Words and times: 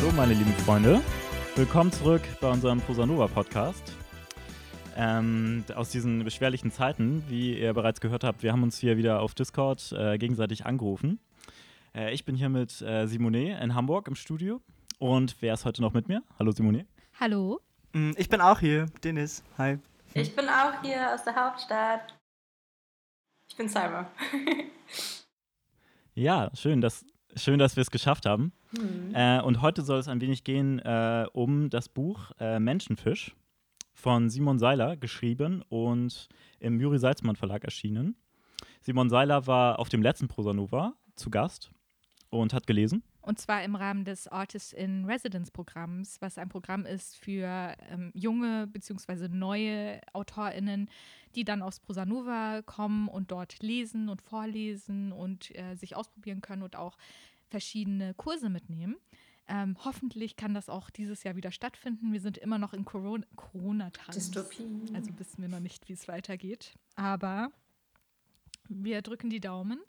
Hallo 0.00 0.12
meine 0.12 0.32
lieben 0.32 0.52
Freunde, 0.52 1.00
willkommen 1.56 1.90
zurück 1.90 2.22
bei 2.40 2.48
unserem 2.48 2.80
Prosanova 2.80 3.26
Podcast. 3.26 3.96
Ähm, 4.94 5.64
aus 5.74 5.90
diesen 5.90 6.22
beschwerlichen 6.22 6.70
Zeiten, 6.70 7.24
wie 7.26 7.58
ihr 7.58 7.74
bereits 7.74 8.00
gehört 8.00 8.22
habt, 8.22 8.44
wir 8.44 8.52
haben 8.52 8.62
uns 8.62 8.78
hier 8.78 8.96
wieder 8.96 9.20
auf 9.20 9.34
Discord 9.34 9.90
äh, 9.90 10.16
gegenseitig 10.16 10.66
angerufen. 10.66 11.18
Äh, 11.96 12.14
ich 12.14 12.24
bin 12.24 12.36
hier 12.36 12.48
mit 12.48 12.80
äh, 12.80 13.08
Simone 13.08 13.60
in 13.60 13.74
Hamburg 13.74 14.06
im 14.06 14.14
Studio. 14.14 14.60
Und 15.00 15.34
wer 15.40 15.54
ist 15.54 15.64
heute 15.64 15.82
noch 15.82 15.94
mit 15.94 16.06
mir? 16.06 16.22
Hallo 16.38 16.52
Simone. 16.52 16.86
Hallo. 17.18 17.58
Mm, 17.92 18.12
ich 18.16 18.28
bin 18.28 18.40
auch 18.40 18.60
hier, 18.60 18.86
Dennis. 19.02 19.42
Hi. 19.58 19.78
Ich 20.14 20.36
bin 20.36 20.48
auch 20.48 20.80
hier 20.80 21.12
aus 21.12 21.24
der 21.24 21.34
Hauptstadt. 21.34 22.16
Ich 23.48 23.56
bin 23.56 23.68
Cyber. 23.68 24.08
ja, 26.14 26.52
schön, 26.54 26.80
dass, 26.80 27.04
schön, 27.34 27.58
dass 27.58 27.74
wir 27.74 27.80
es 27.80 27.90
geschafft 27.90 28.26
haben. 28.26 28.52
Hm. 28.76 29.14
Äh, 29.14 29.40
und 29.40 29.62
heute 29.62 29.82
soll 29.82 29.98
es 29.98 30.08
ein 30.08 30.20
wenig 30.20 30.44
gehen 30.44 30.78
äh, 30.80 31.26
um 31.32 31.70
das 31.70 31.88
Buch 31.88 32.32
äh, 32.38 32.58
Menschenfisch 32.58 33.34
von 33.94 34.30
Simon 34.30 34.58
Seiler 34.58 34.96
geschrieben 34.96 35.62
und 35.68 36.28
im 36.60 36.80
Juri 36.80 36.98
Salzmann 36.98 37.36
Verlag 37.36 37.64
erschienen. 37.64 38.16
Simon 38.80 39.10
Seiler 39.10 39.46
war 39.46 39.78
auf 39.78 39.88
dem 39.88 40.02
letzten 40.02 40.28
Prosanova 40.28 40.94
zu 41.16 41.30
Gast 41.30 41.70
und 42.30 42.52
hat 42.52 42.66
gelesen. 42.66 43.02
Und 43.20 43.38
zwar 43.38 43.62
im 43.62 43.74
Rahmen 43.74 44.04
des 44.04 44.28
Artist 44.28 44.72
in 44.72 45.04
Residence 45.04 45.50
Programms, 45.50 46.20
was 46.20 46.38
ein 46.38 46.48
Programm 46.48 46.86
ist 46.86 47.16
für 47.18 47.74
ähm, 47.90 48.10
junge 48.14 48.66
bzw. 48.68 49.28
neue 49.28 50.00
AutorInnen, 50.14 50.88
die 51.34 51.44
dann 51.44 51.60
aus 51.60 51.80
Prosanova 51.80 52.62
kommen 52.62 53.08
und 53.08 53.30
dort 53.30 53.62
lesen 53.62 54.08
und 54.08 54.22
vorlesen 54.22 55.12
und 55.12 55.54
äh, 55.58 55.74
sich 55.74 55.94
ausprobieren 55.94 56.40
können 56.40 56.62
und 56.62 56.76
auch 56.76 56.96
verschiedene 57.48 58.14
Kurse 58.14 58.48
mitnehmen. 58.48 58.96
Ähm, 59.50 59.76
hoffentlich 59.82 60.36
kann 60.36 60.52
das 60.52 60.68
auch 60.68 60.90
dieses 60.90 61.22
Jahr 61.24 61.34
wieder 61.36 61.50
stattfinden. 61.50 62.12
Wir 62.12 62.20
sind 62.20 62.36
immer 62.36 62.58
noch 62.58 62.74
in 62.74 62.84
Corona- 62.84 63.26
Corona-Times. 63.36 64.14
Dystopie. 64.14 64.66
Also 64.94 65.18
wissen 65.18 65.40
wir 65.40 65.48
noch 65.48 65.60
nicht, 65.60 65.88
wie 65.88 65.94
es 65.94 66.06
weitergeht. 66.06 66.74
Aber 66.96 67.50
wir 68.68 69.00
drücken 69.00 69.30
die 69.30 69.40
Daumen. 69.40 69.80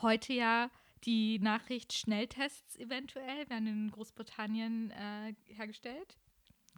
Heute 0.00 0.32
ja 0.32 0.70
die 1.04 1.38
Nachricht 1.40 1.92
Schnelltests 1.92 2.76
eventuell 2.76 3.48
werden 3.50 3.66
in 3.66 3.90
Großbritannien 3.90 4.90
äh, 4.92 5.34
hergestellt. 5.46 6.16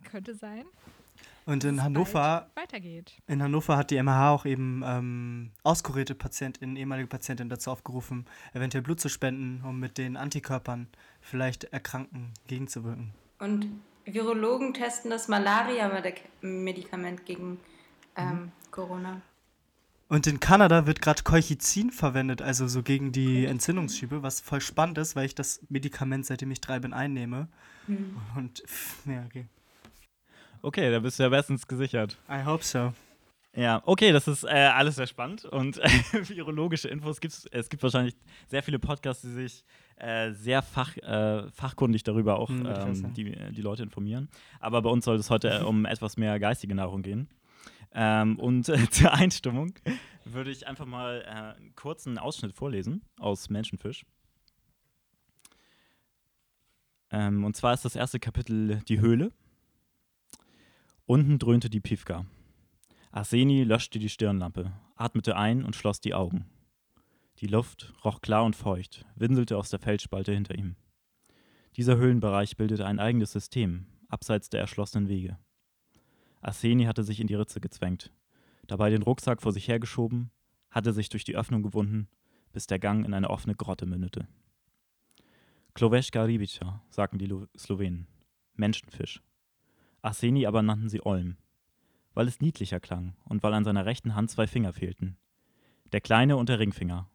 Könnte 0.05 0.34
sein. 0.34 0.64
Und 1.45 1.65
in 1.65 1.83
Hannover, 1.83 2.48
Weitergeht. 2.55 3.15
in 3.27 3.42
Hannover 3.42 3.77
hat 3.77 3.91
die 3.91 4.01
MH 4.01 4.31
auch 4.31 4.45
eben 4.45 4.83
ähm, 4.87 5.51
auskurierte 5.64 6.14
Patientinnen, 6.14 6.77
ehemalige 6.77 7.09
Patientinnen 7.09 7.51
dazu 7.51 7.70
aufgerufen, 7.70 8.27
eventuell 8.53 8.83
Blut 8.83 9.01
zu 9.01 9.09
spenden, 9.09 9.62
um 9.64 9.81
mit 9.81 9.98
den 9.98 10.17
Antikörpern 10.17 10.87
vielleicht 11.20 11.64
Erkrankten 11.64 12.33
gegenzuwirken. 12.47 13.12
Und 13.41 13.67
Virologen 14.05 14.73
testen 14.75 15.11
das 15.11 15.27
Malaria-Medikament 15.29 17.27
gegen 17.27 17.59
ähm, 18.17 18.53
Corona. 18.70 19.20
Und 20.09 20.27
in 20.27 20.41
Kanada 20.41 20.86
wird 20.86 21.01
gerade 21.01 21.23
Colchicin 21.23 21.91
verwendet, 21.91 22.42
also 22.42 22.69
so 22.69 22.83
gegen 22.83 23.12
die 23.12 23.47
Entzündungsschübe, 23.47 24.23
was 24.23 24.41
voll 24.41 24.61
spannend 24.61 24.98
ist, 24.98 25.17
weil 25.17 25.25
ich 25.25 25.34
das 25.34 25.62
Medikament, 25.70 26.27
seitdem 26.27 26.51
ich 26.51 26.61
drei 26.61 26.81
bin, 26.81 26.92
einnehme. 26.92 27.48
Hm. 27.86 28.17
Und 28.36 28.62
pff, 28.67 29.07
ja, 29.07 29.25
okay. 29.25 29.47
Okay, 30.62 30.91
da 30.91 31.00
bist 31.00 31.18
du 31.18 31.24
ja 31.24 31.28
bestens 31.28 31.66
gesichert. 31.66 32.18
I 32.30 32.44
hope 32.44 32.62
so. 32.64 32.92
Ja, 33.55 33.82
okay, 33.84 34.12
das 34.12 34.28
ist 34.28 34.44
äh, 34.44 34.48
alles 34.48 34.96
sehr 34.96 35.06
spannend 35.06 35.44
und 35.44 35.77
äh, 35.78 35.88
virologische 36.28 36.88
Infos 36.88 37.20
gibt 37.20 37.34
es. 37.34 37.46
Es 37.46 37.68
gibt 37.68 37.82
wahrscheinlich 37.82 38.14
sehr 38.46 38.62
viele 38.62 38.78
Podcasts, 38.78 39.22
die 39.22 39.30
sich 39.33 39.64
äh, 39.96 40.33
sehr 40.33 40.62
fach, 40.62 40.96
äh, 40.96 41.50
fachkundig 41.50 42.02
darüber 42.05 42.38
auch 42.38 42.48
Hm, 42.48 42.66
auch 42.66 42.86
ähm, 42.86 43.12
die, 43.12 43.24
die 43.52 43.60
Leute 43.60 43.83
informieren. 43.83 44.28
Aber 44.60 44.80
bei 44.80 44.88
uns 44.88 45.05
soll 45.05 45.16
es 45.16 45.28
heute 45.28 45.50
äh, 45.50 45.62
um 45.62 45.84
etwas 45.84 46.17
mehr 46.17 46.39
geistige 46.39 46.74
Nahrung 46.74 47.02
gehen. 47.02 47.28
Ähm, 47.92 48.39
und 48.39 48.68
äh, 48.70 48.89
zur 48.90 49.12
Einstimmung 49.12 49.74
würde 50.24 50.51
ich 50.51 50.67
einfach 50.67 50.86
mal 50.86 51.22
äh, 51.27 51.58
einen 51.61 51.74
kurzen 51.74 52.17
Ausschnitt 52.18 52.55
vorlesen 52.55 53.02
aus 53.18 53.51
Menschenfisch. 53.51 54.06
Ähm, 57.11 57.45
und 57.45 57.55
zwar 57.55 57.74
ist 57.74 57.84
das 57.84 57.96
erste 57.96 58.18
Kapitel 58.18 58.80
die 58.89 59.01
Höhle. 59.01 59.33
Unten 61.07 61.39
dröhnte 61.39 61.68
die 61.68 61.80
Pivka. 61.80 62.27
Arseni 63.11 63.64
löschte 63.64 63.98
die 63.98 64.08
Stirnlampe, 64.08 64.73
atmete 64.96 65.36
ein 65.36 65.64
und 65.64 65.77
schloss 65.77 66.01
die 66.01 66.14
Augen. 66.14 66.46
Die 67.39 67.46
Luft 67.46 67.92
roch 68.05 68.20
klar 68.20 68.45
und 68.45 68.57
feucht, 68.57 69.05
winselte 69.17 69.58
aus 69.58 69.68
der 69.68 69.80
Felsspalte 69.80 70.33
hinter 70.33 70.57
ihm. 70.57 70.77
Dieser 71.77 71.96
Höhlenbereich 71.96 72.57
bildete 72.57 72.86
ein 72.86 73.01
eigenes 73.01 73.33
System, 73.33 73.86
abseits 74.08 74.48
der 74.48 74.61
erschlossenen 74.61 75.08
Wege. 75.08 75.39
Arseni 76.40 76.85
hatte 76.85 77.02
sich 77.02 77.20
in 77.20 77.27
die 77.27 77.34
Ritze 77.34 77.61
gezwängt, 77.61 78.13
dabei 78.67 78.90
den 78.90 79.02
Rucksack 79.02 79.42
vor 79.42 79.52
sich 79.52 79.69
hergeschoben, 79.69 80.30
hatte 80.70 80.92
sich 80.92 81.08
durch 81.08 81.24
die 81.24 81.36
Öffnung 81.36 81.63
gewunden, 81.63 82.08
bis 82.52 82.67
der 82.67 82.79
Gang 82.79 83.05
in 83.05 83.14
eine 83.14 83.30
offene 83.30 83.55
Grotte 83.55 83.86
mündete. 83.86 84.29
Kloveška 85.74 86.23
Ribica, 86.24 86.83
sagten 86.90 87.19
die 87.19 87.27
Lo- 87.27 87.48
Slowenen. 87.57 88.07
Menschenfisch. 88.55 89.23
Arseni 90.02 90.46
aber 90.46 90.63
nannten 90.63 90.89
sie 90.89 91.05
Olm 91.05 91.36
weil 92.14 92.29
es 92.29 92.40
niedlicher 92.40 92.80
klang 92.80 93.14
und 93.24 93.42
weil 93.42 93.55
an 93.55 93.64
seiner 93.64 93.86
rechten 93.86 94.14
Hand 94.14 94.30
zwei 94.30 94.46
Finger 94.46 94.73
fehlten. 94.73 95.17
Der 95.92 96.01
kleine 96.01 96.36
und 96.36 96.48
der 96.48 96.58
Ringfinger. 96.58 97.08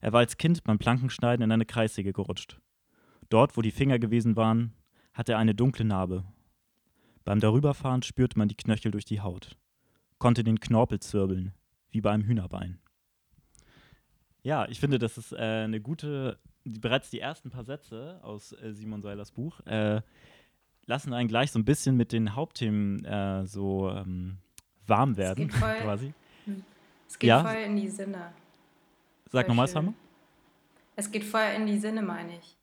Er 0.00 0.12
war 0.12 0.20
als 0.20 0.36
Kind 0.36 0.62
beim 0.64 0.78
Plankenschneiden 0.78 1.44
in 1.44 1.52
eine 1.52 1.66
Kreissäge 1.66 2.12
gerutscht. 2.12 2.60
Dort, 3.28 3.56
wo 3.56 3.62
die 3.62 3.70
Finger 3.70 3.98
gewesen 3.98 4.36
waren, 4.36 4.74
hatte 5.12 5.32
er 5.32 5.38
eine 5.38 5.54
dunkle 5.54 5.84
Narbe. 5.84 6.24
Beim 7.24 7.40
Darüberfahren 7.40 8.02
spürte 8.02 8.38
man 8.38 8.48
die 8.48 8.56
Knöchel 8.56 8.92
durch 8.92 9.04
die 9.04 9.20
Haut, 9.20 9.56
konnte 10.18 10.44
den 10.44 10.60
Knorpel 10.60 11.00
zirbeln, 11.00 11.54
wie 11.90 12.00
bei 12.00 12.12
einem 12.12 12.24
Hühnerbein. 12.24 12.78
Ja, 14.42 14.68
ich 14.68 14.78
finde, 14.78 15.00
das 15.00 15.18
ist 15.18 15.32
äh, 15.32 15.64
eine 15.64 15.80
gute, 15.80 16.38
die, 16.64 16.78
bereits 16.78 17.10
die 17.10 17.18
ersten 17.18 17.50
paar 17.50 17.64
Sätze 17.64 18.20
aus 18.22 18.52
äh, 18.52 18.72
Simon 18.72 19.02
Seilers 19.02 19.32
Buch 19.32 19.58
äh, 19.66 20.02
lassen 20.86 21.12
einen 21.12 21.28
gleich 21.28 21.50
so 21.52 21.58
ein 21.58 21.64
bisschen 21.64 21.96
mit 21.96 22.12
den 22.12 22.34
Hauptthemen 22.34 23.04
äh, 23.04 23.46
so 23.46 23.90
ähm, 23.90 24.38
warm 24.86 25.16
werden, 25.16 25.48
geht 25.48 25.56
voll- 25.56 25.74
quasi. 25.82 26.14
Es 27.08 27.18
geht 27.18 27.28
Ja? 27.28 27.42
voll 27.44 27.56
in 27.62 27.76
die 27.76 27.88
Sinne. 27.88 28.32
Sag 29.30 29.48
nochmal. 29.48 29.66
Samuel. 29.68 29.94
Es 30.96 31.10
geht 31.10 31.24
voll 31.24 31.42
in 31.56 31.66
die 31.66 31.78
Sinne, 31.78 32.02
meine 32.02 32.38
ich. 32.38 32.56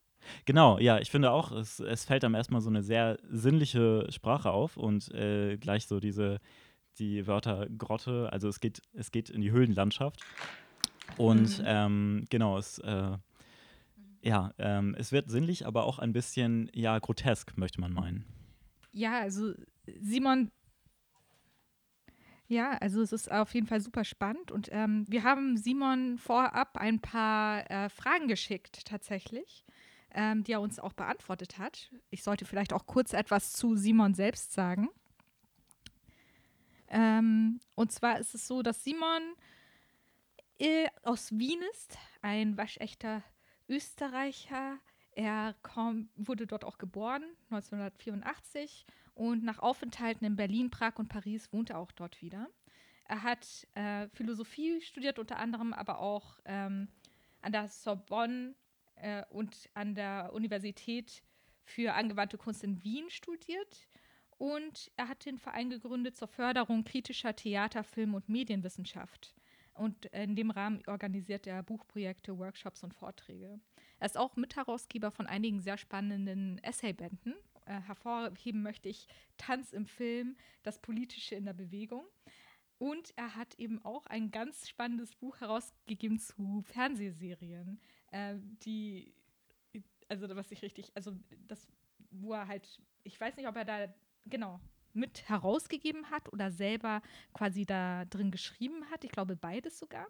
Genau, 0.45 0.79
ja, 0.79 0.99
ich 0.99 1.11
finde 1.11 1.31
auch, 1.31 1.51
es, 1.51 1.79
es 1.81 2.05
fällt 2.05 2.23
einem 2.23 2.35
erstmal 2.35 2.61
so 2.61 2.69
eine 2.69 2.81
sehr 2.81 3.19
sinnliche 3.29 4.07
Sprache 4.09 4.51
auf 4.51 4.77
und 4.77 5.13
äh, 5.13 5.57
gleich 5.57 5.85
so 5.85 5.99
diese, 5.99 6.39
die 6.97 7.27
Wörter 7.27 7.67
Grotte, 7.77 8.29
also 8.31 8.47
es 8.47 8.59
geht, 8.61 8.81
es 8.93 9.11
geht 9.11 9.29
in 9.29 9.41
die 9.41 9.51
Höhlenlandschaft. 9.51 10.21
Und 11.17 11.59
Mhm. 11.59 11.65
ähm, 11.65 12.25
genau, 12.29 12.57
es, 12.57 12.79
äh, 12.79 13.11
ja, 14.23 14.53
ähm, 14.57 14.95
es 14.97 15.11
wird 15.11 15.29
sinnlich, 15.29 15.67
aber 15.67 15.83
auch 15.83 15.99
ein 15.99 16.13
bisschen, 16.13 16.71
ja, 16.73 16.97
grotesk, 16.97 17.57
möchte 17.57 17.81
man 17.81 17.91
meinen. 17.91 18.25
Ja, 18.93 19.19
also 19.19 19.53
Simon. 19.99 20.49
Ja, 22.47 22.77
also 22.79 23.01
es 23.01 23.11
ist 23.11 23.31
auf 23.31 23.53
jeden 23.53 23.67
Fall 23.67 23.81
super 23.81 24.05
spannend 24.05 24.51
und 24.51 24.69
ähm, 24.71 25.05
wir 25.09 25.23
haben 25.23 25.57
Simon 25.57 26.17
vorab 26.17 26.77
ein 26.77 27.01
paar 27.01 27.69
äh, 27.69 27.89
Fragen 27.89 28.27
geschickt 28.27 28.85
tatsächlich, 28.85 29.65
ähm, 30.11 30.43
die 30.43 30.53
er 30.53 30.61
uns 30.61 30.79
auch 30.79 30.93
beantwortet 30.93 31.57
hat. 31.57 31.91
Ich 32.09 32.23
sollte 32.23 32.45
vielleicht 32.45 32.71
auch 32.71 32.85
kurz 32.85 33.13
etwas 33.13 33.53
zu 33.53 33.75
Simon 33.75 34.13
selbst 34.13 34.53
sagen. 34.53 34.89
Ähm, 36.87 37.59
und 37.75 37.91
zwar 37.91 38.19
ist 38.19 38.35
es 38.35 38.47
so, 38.47 38.61
dass 38.61 38.83
Simon 38.83 39.21
äh, 40.59 40.87
aus 41.01 41.31
Wien 41.31 41.59
ist, 41.71 41.97
ein 42.21 42.55
waschechter 42.57 43.23
Österreicher. 43.69 44.79
Er 45.15 45.55
kom- 45.63 46.07
wurde 46.15 46.47
dort 46.47 46.65
auch 46.65 46.77
geboren, 46.77 47.23
1984, 47.51 48.85
und 49.13 49.43
nach 49.43 49.59
Aufenthalten 49.59 50.25
in 50.25 50.35
Berlin, 50.35 50.71
Prag 50.71 50.97
und 50.97 51.07
Paris 51.07 51.51
wohnt 51.53 51.69
er 51.69 51.77
auch 51.77 51.91
dort 51.91 52.21
wieder. 52.21 52.49
Er 53.05 53.21
hat 53.21 53.67
äh, 53.75 54.07
Philosophie 54.09 54.81
studiert, 54.81 55.19
unter 55.19 55.37
anderem 55.37 55.71
aber 55.73 55.99
auch 55.99 56.39
ähm, 56.45 56.87
an 57.41 57.51
der 57.51 57.67
Sorbonne 57.67 58.55
äh, 58.95 59.23
und 59.29 59.69
an 59.75 59.93
der 59.93 60.31
Universität 60.33 61.21
für 61.63 61.93
angewandte 61.93 62.37
Kunst 62.37 62.63
in 62.63 62.83
Wien 62.83 63.09
studiert. 63.09 63.87
Und 64.37 64.91
er 64.97 65.09
hat 65.09 65.25
den 65.25 65.37
Verein 65.37 65.69
gegründet 65.69 66.17
zur 66.17 66.27
Förderung 66.27 66.83
kritischer 66.83 67.35
Theater-, 67.35 67.83
Film- 67.83 68.15
und 68.15 68.29
Medienwissenschaft. 68.29 69.35
Und 69.73 70.05
in 70.07 70.35
dem 70.35 70.51
Rahmen 70.51 70.81
organisiert 70.87 71.47
er 71.47 71.63
Buchprojekte, 71.63 72.37
Workshops 72.37 72.83
und 72.83 72.93
Vorträge. 72.93 73.59
Er 73.99 74.05
ist 74.05 74.17
auch 74.17 74.35
Mitherausgeber 74.35 75.11
von 75.11 75.27
einigen 75.27 75.61
sehr 75.61 75.77
spannenden 75.77 76.59
Essaybänden. 76.59 77.35
Äh, 77.65 77.81
hervorheben 77.81 78.61
möchte 78.61 78.89
ich 78.89 79.07
Tanz 79.37 79.71
im 79.71 79.85
Film, 79.85 80.35
das 80.63 80.79
Politische 80.79 81.35
in 81.35 81.45
der 81.45 81.53
Bewegung. 81.53 82.05
Und 82.77 83.13
er 83.15 83.35
hat 83.35 83.55
eben 83.55 83.83
auch 83.85 84.05
ein 84.07 84.31
ganz 84.31 84.67
spannendes 84.67 85.15
Buch 85.15 85.39
herausgegeben 85.39 86.19
zu 86.19 86.61
Fernsehserien, 86.63 87.79
äh, 88.11 88.35
die, 88.65 89.15
also 90.09 90.27
was 90.35 90.51
ich 90.51 90.61
richtig, 90.61 90.91
also 90.95 91.13
das 91.47 91.67
wo 92.13 92.33
er 92.33 92.47
halt, 92.47 92.81
ich 93.03 93.19
weiß 93.19 93.35
nicht, 93.35 93.47
ob 93.47 93.55
er 93.55 93.65
da, 93.65 93.93
genau, 94.25 94.59
mit 94.93 95.27
herausgegeben 95.29 96.09
hat 96.11 96.31
oder 96.31 96.51
selber 96.51 97.01
quasi 97.33 97.65
da 97.65 98.05
drin 98.05 98.31
geschrieben 98.31 98.85
hat. 98.91 99.03
Ich 99.03 99.11
glaube 99.11 99.35
beides 99.35 99.79
sogar. 99.79 100.07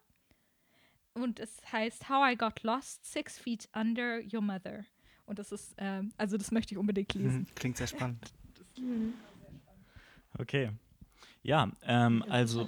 Und 1.13 1.39
es 1.39 1.57
heißt 1.71 2.09
How 2.09 2.33
I 2.33 2.35
Got 2.35 2.63
Lost, 2.63 3.05
Six 3.05 3.37
Feet 3.37 3.69
Under 3.75 4.19
Your 4.31 4.41
Mother. 4.41 4.85
Und 5.25 5.39
das 5.39 5.51
ist, 5.51 5.75
ähm, 5.77 6.11
also 6.17 6.37
das 6.37 6.51
möchte 6.51 6.73
ich 6.73 6.77
unbedingt 6.77 7.13
lesen. 7.13 7.39
Mhm, 7.41 7.55
Klingt 7.55 7.77
sehr 7.77 7.87
spannend. 7.87 8.33
Okay. 10.39 10.71
Ja, 11.43 11.71
ähm, 11.83 12.23
also, 12.27 12.67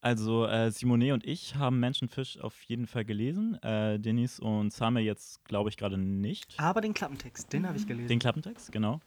also 0.00 0.46
äh, 0.46 0.70
Simone 0.70 1.12
und 1.14 1.26
ich 1.26 1.56
haben 1.56 1.80
Menschenfisch 1.80 2.38
auf 2.38 2.62
jeden 2.62 2.86
Fall 2.86 3.04
gelesen. 3.04 3.60
Äh, 3.62 3.98
Denise 3.98 4.40
und 4.40 4.72
Same 4.72 5.00
jetzt, 5.00 5.44
glaube 5.44 5.68
ich, 5.68 5.76
gerade 5.76 5.98
nicht. 5.98 6.54
Aber 6.60 6.80
den 6.80 6.94
Klappentext, 6.94 7.52
den 7.52 7.66
habe 7.66 7.76
ich 7.76 7.88
gelesen. 7.88 8.06
Den 8.06 8.20
Klappentext, 8.20 8.70
genau. 8.70 9.00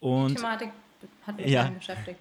Die 0.00 0.04
Und 0.04 0.34
Thematik 0.34 0.72
hat 1.26 1.36
mich 1.36 1.50
Ja. 1.50 1.68
beschäftigt. 1.70 2.20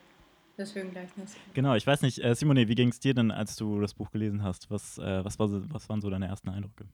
Deswegen 0.58 0.90
Gleichnis. 0.92 1.36
genau, 1.54 1.76
ich 1.76 1.86
weiß 1.86 2.02
nicht, 2.02 2.18
äh, 2.24 2.34
Simone, 2.34 2.68
wie 2.68 2.74
ging 2.74 2.90
es 2.90 3.00
dir 3.00 3.14
denn, 3.14 3.30
als 3.30 3.56
du 3.58 3.80
das 3.80 3.94
Buch 3.94 4.10
gelesen 4.10 4.42
hast? 4.42 4.72
Was, 4.72 4.98
äh, 4.98 5.24
was, 5.24 5.38
war, 5.38 5.50
was 5.72 5.88
waren 5.88 6.02
so 6.02 6.10
deine 6.10 6.28
ersten 6.28 6.50
Eindrücke? 6.50 6.86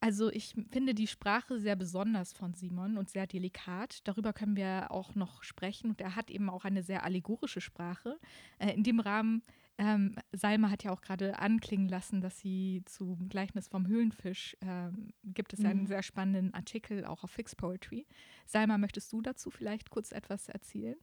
Also 0.00 0.30
ich 0.30 0.54
finde 0.70 0.94
die 0.94 1.08
Sprache 1.08 1.58
sehr 1.58 1.74
besonders 1.74 2.32
von 2.32 2.54
Simon 2.54 2.98
und 2.98 3.10
sehr 3.10 3.26
delikat. 3.26 4.06
Darüber 4.06 4.32
können 4.32 4.54
wir 4.54 4.92
auch 4.92 5.16
noch 5.16 5.42
sprechen. 5.42 5.90
Und 5.90 6.00
er 6.00 6.14
hat 6.14 6.30
eben 6.30 6.48
auch 6.50 6.64
eine 6.64 6.84
sehr 6.84 7.02
allegorische 7.02 7.60
Sprache. 7.60 8.16
Äh, 8.60 8.74
in 8.74 8.84
dem 8.84 9.00
Rahmen, 9.00 9.42
ähm, 9.78 10.16
Salma 10.32 10.70
hat 10.70 10.84
ja 10.84 10.92
auch 10.92 11.00
gerade 11.00 11.38
anklingen 11.38 11.88
lassen, 11.88 12.20
dass 12.20 12.38
sie 12.40 12.82
zum 12.86 13.28
Gleichnis 13.28 13.68
vom 13.68 13.86
Höhlenfisch 13.86 14.56
ähm, 14.60 15.12
gibt 15.24 15.52
es 15.52 15.62
ja 15.62 15.70
einen 15.70 15.82
Mhm. 15.82 15.86
sehr 15.86 16.02
spannenden 16.02 16.52
Artikel 16.54 17.04
auch 17.04 17.24
auf 17.24 17.30
Fix 17.30 17.54
Poetry. 17.56 18.06
Salma, 18.46 18.78
möchtest 18.78 19.12
du 19.12 19.22
dazu 19.22 19.50
vielleicht 19.50 19.90
kurz 19.90 20.12
etwas 20.12 20.48
erzählen? 20.48 20.96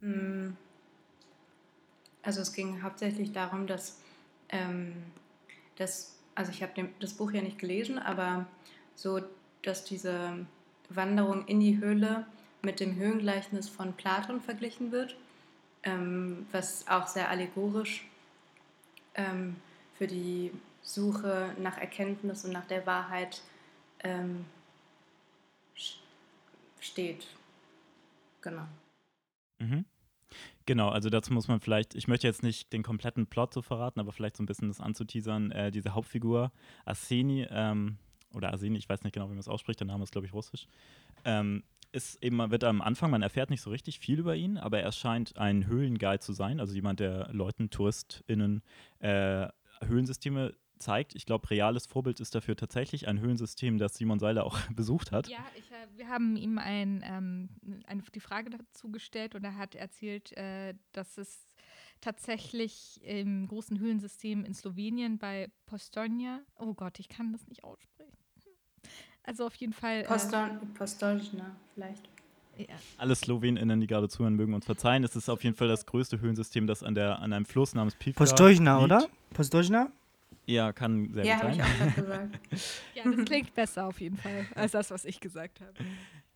Mm. 0.00 0.50
Also 2.22 2.40
es 2.42 2.52
ging 2.52 2.82
hauptsächlich 2.82 3.32
darum, 3.32 3.66
dass, 3.66 4.00
ähm, 4.50 4.94
dass 5.76 6.18
also 6.34 6.50
ich 6.52 6.62
habe 6.62 6.88
das 7.00 7.14
Buch 7.14 7.32
ja 7.32 7.42
nicht 7.42 7.58
gelesen, 7.58 7.98
aber 7.98 8.46
so, 8.94 9.20
dass 9.62 9.84
diese 9.84 10.46
Wanderung 10.88 11.46
in 11.46 11.60
die 11.60 11.78
Höhle 11.78 12.26
mit 12.62 12.80
dem 12.80 12.96
Höhlengleichnis 12.96 13.68
von 13.68 13.94
Platon 13.94 14.40
verglichen 14.40 14.92
wird, 14.92 15.16
ähm, 15.82 16.46
was 16.52 16.86
auch 16.88 17.06
sehr 17.06 17.28
allegorisch 17.30 18.06
ähm, 19.14 19.56
für 19.94 20.06
die 20.06 20.52
Suche 20.82 21.54
nach 21.58 21.78
Erkenntnis 21.78 22.44
und 22.44 22.52
nach 22.52 22.66
der 22.66 22.86
Wahrheit 22.86 23.42
ähm, 24.02 24.44
steht. 26.80 27.26
Genau. 28.40 28.66
Mhm. 29.58 29.84
Genau, 30.66 30.88
also 30.88 31.10
dazu 31.10 31.32
muss 31.32 31.48
man 31.48 31.60
vielleicht, 31.60 31.94
ich 31.94 32.06
möchte 32.06 32.26
jetzt 32.26 32.42
nicht 32.42 32.72
den 32.72 32.82
kompletten 32.82 33.26
Plot 33.26 33.52
so 33.52 33.62
verraten, 33.62 33.98
aber 34.00 34.12
vielleicht 34.12 34.36
so 34.36 34.42
ein 34.42 34.46
bisschen 34.46 34.68
das 34.68 34.80
anzuteasern. 34.80 35.50
Äh, 35.50 35.70
diese 35.70 35.94
Hauptfigur, 35.94 36.52
Arseni, 36.84 37.46
ähm, 37.50 37.98
oder 38.32 38.50
Arseni, 38.50 38.78
ich 38.78 38.88
weiß 38.88 39.02
nicht 39.02 39.12
genau, 39.12 39.26
wie 39.26 39.32
man 39.32 39.38
es 39.38 39.48
ausspricht, 39.48 39.80
der 39.80 39.88
Name 39.88 40.04
ist, 40.04 40.12
glaube 40.12 40.26
ich, 40.26 40.32
russisch, 40.32 40.68
ähm, 41.24 41.64
ist 41.92 42.22
eben, 42.22 42.36
man 42.36 42.50
wird 42.50 42.64
am 42.64 42.82
Anfang, 42.82 43.10
man 43.10 43.22
erfährt 43.22 43.50
nicht 43.50 43.62
so 43.62 43.70
richtig 43.70 43.98
viel 43.98 44.18
über 44.18 44.36
ihn, 44.36 44.58
aber 44.58 44.80
er 44.80 44.92
scheint 44.92 45.36
ein 45.38 45.66
Höhlenguide 45.66 46.20
zu 46.20 46.32
sein, 46.32 46.60
also 46.60 46.74
jemand, 46.74 47.00
der 47.00 47.28
Leuten, 47.32 47.70
TouristInnen, 47.70 48.62
äh, 49.00 49.48
Höhlensysteme 49.82 50.54
zeigt. 50.78 51.14
Ich 51.14 51.26
glaube, 51.26 51.50
reales 51.50 51.86
Vorbild 51.86 52.20
ist 52.20 52.34
dafür 52.34 52.56
tatsächlich 52.56 53.06
ein 53.06 53.20
Höhlensystem, 53.20 53.78
das 53.78 53.94
Simon 53.94 54.18
Seiler 54.18 54.44
auch 54.44 54.58
besucht 54.74 55.12
hat. 55.12 55.28
Ja, 55.28 55.44
ich, 55.56 55.70
äh, 55.70 55.86
wir 55.96 56.08
haben 56.08 56.36
ihm 56.36 56.58
ein, 56.58 57.04
ähm, 57.04 57.48
eine, 57.86 58.02
die 58.14 58.20
Frage 58.20 58.50
dazu 58.50 58.90
gestellt 58.90 59.34
und 59.34 59.44
er 59.44 59.56
hat 59.56 59.74
erzählt, 59.74 60.32
äh, 60.36 60.74
dass 60.92 61.18
es 61.18 61.46
tatsächlich 62.00 63.00
im 63.02 63.46
großen 63.46 63.78
Höhlensystem 63.78 64.44
in 64.44 64.54
Slowenien 64.54 65.18
bei 65.18 65.48
Postojna, 65.66 66.40
oh 66.56 66.74
Gott, 66.74 66.98
ich 66.98 67.08
kann 67.08 67.32
das 67.32 67.46
nicht 67.46 67.62
aussprechen. 67.62 67.99
Also 69.30 69.46
auf 69.46 69.54
jeden 69.54 69.72
Fall. 69.72 70.02
Poston, 70.02 70.58
Postolzna 70.74 71.54
vielleicht. 71.74 72.08
Äh, 72.58 72.62
ja, 72.64 72.74
Alle 72.98 73.14
SlowenInnen, 73.14 73.80
die 73.80 73.86
gerade 73.86 74.08
zuhören, 74.08 74.34
mögen 74.34 74.54
uns 74.54 74.66
verzeihen. 74.66 75.04
Es 75.04 75.14
ist 75.14 75.28
auf 75.28 75.44
jeden 75.44 75.54
Fall 75.54 75.68
das 75.68 75.86
größte 75.86 76.20
Höhlensystem, 76.20 76.66
das 76.66 76.82
an, 76.82 76.96
der, 76.96 77.20
an 77.20 77.32
einem 77.32 77.44
Fluss 77.46 77.72
namens 77.76 77.94
Pivka 77.94 78.18
Postojna, 78.18 78.78
liegt. 78.78 78.84
oder? 78.86 79.06
Postojna? 79.32 79.92
Ja, 80.46 80.72
kann 80.72 81.12
sehr 81.14 81.24
Ja, 81.24 81.36
gut 81.36 81.42
habe 81.44 81.52
ich 81.52 81.62
sein. 81.62 81.88
auch 81.90 81.94
gesagt. 82.02 82.38
ja, 82.96 83.02
das 83.04 83.24
klingt 83.24 83.54
besser 83.54 83.86
auf 83.86 84.00
jeden 84.00 84.16
Fall 84.16 84.46
als 84.56 84.72
das, 84.72 84.90
was 84.90 85.04
ich 85.04 85.20
gesagt 85.20 85.60
habe. 85.60 85.74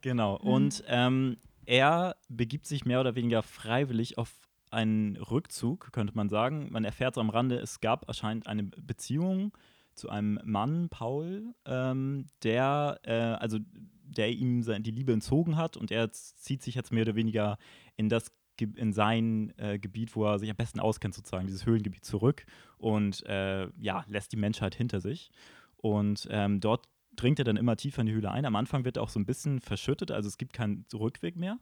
Genau. 0.03 0.39
Mhm. 0.41 0.49
Und 0.49 0.85
ähm, 0.87 1.37
er 1.67 2.15
begibt 2.29 2.67
sich 2.67 2.85
mehr 2.85 3.01
oder 3.01 3.17
weniger 3.17 3.43
freiwillig 3.43 4.19
auf 4.19 4.31
einen 4.71 5.17
Rückzug, 5.17 5.91
könnte 5.93 6.15
man 6.15 6.29
sagen. 6.29 6.69
Man 6.71 6.85
erfährt 6.85 7.17
so 7.17 7.21
am 7.21 7.31
Rande, 7.31 7.59
es 7.59 7.81
gab 7.81 8.09
anscheinend 8.09 8.47
eine 8.47 8.63
Beziehung 8.63 9.53
zu 9.95 10.09
einem 10.09 10.41
Mann, 10.45 10.89
Paul, 10.89 11.55
ähm, 11.67 12.27
der, 12.43 13.01
äh, 13.03 13.13
also 13.13 13.59
der 14.05 14.31
ihm 14.31 14.63
sein, 14.63 14.83
die 14.83 14.91
Liebe 14.91 15.13
entzogen 15.13 15.57
hat 15.57 15.77
und 15.77 15.91
er 15.91 16.13
zieht 16.13 16.63
sich 16.63 16.75
jetzt 16.75 16.93
mehr 16.93 17.03
oder 17.03 17.15
weniger 17.15 17.59
in 17.97 18.09
das 18.09 18.33
in 18.61 18.93
sein 18.93 19.53
äh, 19.57 19.81
Gebiet, 19.81 20.15
wo 20.15 20.25
er 20.27 20.39
sich 20.39 20.49
am 20.49 20.57
besten 20.57 20.79
auskennt, 20.79 21.15
sozusagen, 21.15 21.47
dieses 21.47 21.67
Höhlengebiet 21.67 22.05
zurück 22.05 22.47
und 22.79 23.27
äh, 23.27 23.69
ja, 23.79 24.05
lässt 24.07 24.31
die 24.31 24.37
Menschheit 24.37 24.77
hinter 24.77 25.01
sich. 25.01 25.33
Und 25.77 26.29
ähm, 26.31 26.61
dort 26.61 26.87
dringt 27.17 27.39
er 27.39 27.45
dann 27.45 27.57
immer 27.57 27.77
tiefer 27.77 28.03
in 28.03 28.07
die 28.07 28.13
Höhle 28.13 28.31
ein. 28.31 28.45
Am 28.45 28.57
Anfang 28.57 28.85
wird 28.85 28.97
er 28.97 29.03
auch 29.03 29.09
so 29.09 29.19
ein 29.19 29.27
bisschen 29.27 29.61
verschüttet, 29.61 30.11
also 30.11 30.29
es 30.29 30.39
gibt 30.39 30.53
keinen 30.53 30.87
Rückweg 30.93 31.37
mehr. 31.37 31.59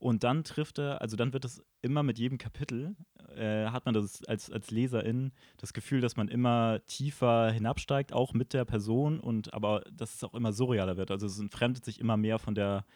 Und 0.00 0.24
dann 0.24 0.44
trifft 0.44 0.78
er, 0.78 1.02
also 1.02 1.16
dann 1.16 1.32
wird 1.34 1.44
es 1.44 1.62
immer 1.82 2.02
mit 2.02 2.18
jedem 2.18 2.38
Kapitel, 2.38 2.96
äh, 3.36 3.66
hat 3.66 3.84
man 3.84 3.94
das 3.94 4.24
als, 4.24 4.50
als 4.50 4.70
Leserin 4.70 5.30
das 5.58 5.74
Gefühl, 5.74 6.00
dass 6.00 6.16
man 6.16 6.28
immer 6.28 6.80
tiefer 6.86 7.52
hinabsteigt, 7.52 8.12
auch 8.14 8.32
mit 8.32 8.54
der 8.54 8.64
Person 8.64 9.20
und 9.20 9.52
aber 9.52 9.82
dass 9.92 10.14
es 10.14 10.24
auch 10.24 10.34
immer 10.34 10.52
surrealer 10.52 10.96
wird. 10.96 11.10
Also 11.10 11.26
es 11.26 11.38
entfremdet 11.38 11.84
sich 11.84 12.00
immer 12.00 12.16
mehr 12.16 12.38
von 12.38 12.54
der 12.54 12.86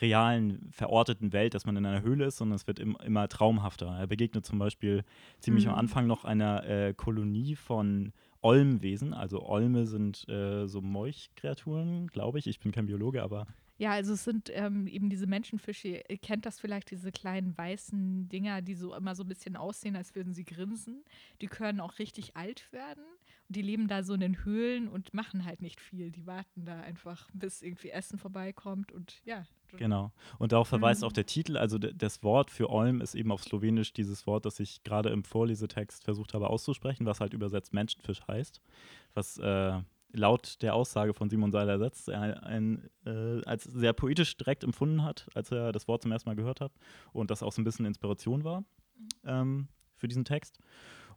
realen, 0.00 0.70
verorteten 0.72 1.32
Welt, 1.34 1.54
dass 1.54 1.66
man 1.66 1.76
in 1.76 1.86
einer 1.86 2.02
Höhle 2.02 2.24
ist, 2.24 2.38
sondern 2.38 2.56
es 2.56 2.66
wird 2.66 2.78
im, 2.80 2.96
immer 3.04 3.28
traumhafter. 3.28 3.86
Er 3.86 4.06
begegnet 4.06 4.44
zum 4.46 4.58
Beispiel 4.58 5.04
ziemlich 5.40 5.66
Mhm. 5.66 5.72
am 5.72 5.78
Anfang 5.78 6.06
noch 6.06 6.24
einer 6.24 6.64
äh, 6.66 6.94
Kolonie 6.94 7.54
von 7.56 8.12
Olmwesen. 8.40 9.12
Also 9.14 9.42
Olme 9.46 9.86
sind 9.86 10.26
äh, 10.28 10.66
so 10.66 10.80
Molchkreaturen, 10.80 12.08
glaube 12.08 12.38
ich. 12.38 12.46
Ich 12.46 12.58
bin 12.58 12.72
kein 12.72 12.86
Biologe, 12.86 13.22
aber 13.22 13.46
Ja, 13.76 13.90
also 13.92 14.12
es 14.12 14.24
sind 14.24 14.50
ähm, 14.54 14.86
eben 14.86 15.10
diese 15.10 15.26
Menschenfische, 15.26 16.02
ihr 16.08 16.18
kennt 16.18 16.46
das 16.46 16.60
vielleicht, 16.60 16.90
diese 16.90 17.10
kleinen 17.10 17.56
weißen 17.58 18.28
Dinger, 18.28 18.62
die 18.62 18.74
so 18.74 18.94
immer 18.94 19.14
so 19.14 19.24
ein 19.24 19.28
bisschen 19.28 19.56
aussehen, 19.56 19.96
als 19.96 20.14
würden 20.14 20.32
sie 20.32 20.44
grinsen. 20.44 21.04
Die 21.40 21.46
können 21.48 21.80
auch 21.80 21.98
richtig 21.98 22.36
alt 22.36 22.70
werden 22.72 23.02
und 23.48 23.56
die 23.56 23.62
leben 23.62 23.88
da 23.88 24.02
so 24.04 24.14
in 24.14 24.20
den 24.20 24.44
Höhlen 24.44 24.88
und 24.88 25.12
machen 25.12 25.44
halt 25.44 25.60
nicht 25.60 25.80
viel. 25.80 26.10
Die 26.10 26.26
warten 26.26 26.64
da 26.64 26.80
einfach, 26.80 27.28
bis 27.32 27.62
irgendwie 27.62 27.90
Essen 27.90 28.18
vorbeikommt 28.18 28.92
und 28.92 29.20
ja. 29.24 29.44
Genau. 29.76 30.12
Und 30.38 30.52
darauf 30.52 30.68
verweist 30.68 31.00
Mhm. 31.02 31.08
auch 31.08 31.12
der 31.12 31.26
Titel. 31.26 31.56
Also 31.56 31.78
das 31.78 32.22
Wort 32.22 32.52
für 32.52 32.70
Olm 32.70 33.00
ist 33.00 33.16
eben 33.16 33.32
auf 33.32 33.42
Slowenisch 33.42 33.92
dieses 33.92 34.24
Wort, 34.24 34.46
das 34.46 34.60
ich 34.60 34.84
gerade 34.84 35.08
im 35.08 35.24
Vorlesetext 35.24 36.04
versucht 36.04 36.32
habe 36.32 36.48
auszusprechen, 36.48 37.06
was 37.06 37.18
halt 37.18 37.34
übersetzt 37.34 37.74
Menschenfisch 37.74 38.20
heißt. 38.28 38.60
Was 39.14 39.36
äh, 39.38 39.80
laut 40.14 40.62
der 40.62 40.74
Aussage 40.74 41.12
von 41.12 41.28
Simon 41.28 41.52
Seiler 41.52 41.78
setzt, 41.78 42.08
ein, 42.08 42.34
ein, 42.34 42.90
äh, 43.04 43.42
als 43.44 43.64
sehr 43.64 43.92
poetisch 43.92 44.36
direkt 44.36 44.64
empfunden 44.64 45.02
hat, 45.02 45.28
als 45.34 45.50
er 45.50 45.72
das 45.72 45.88
Wort 45.88 46.02
zum 46.02 46.12
ersten 46.12 46.28
Mal 46.28 46.36
gehört 46.36 46.60
hat. 46.60 46.72
Und 47.12 47.30
das 47.30 47.42
auch 47.42 47.52
so 47.52 47.60
ein 47.60 47.64
bisschen 47.64 47.84
Inspiration 47.84 48.44
war 48.44 48.64
ähm, 49.24 49.68
für 49.96 50.08
diesen 50.08 50.24
Text. 50.24 50.58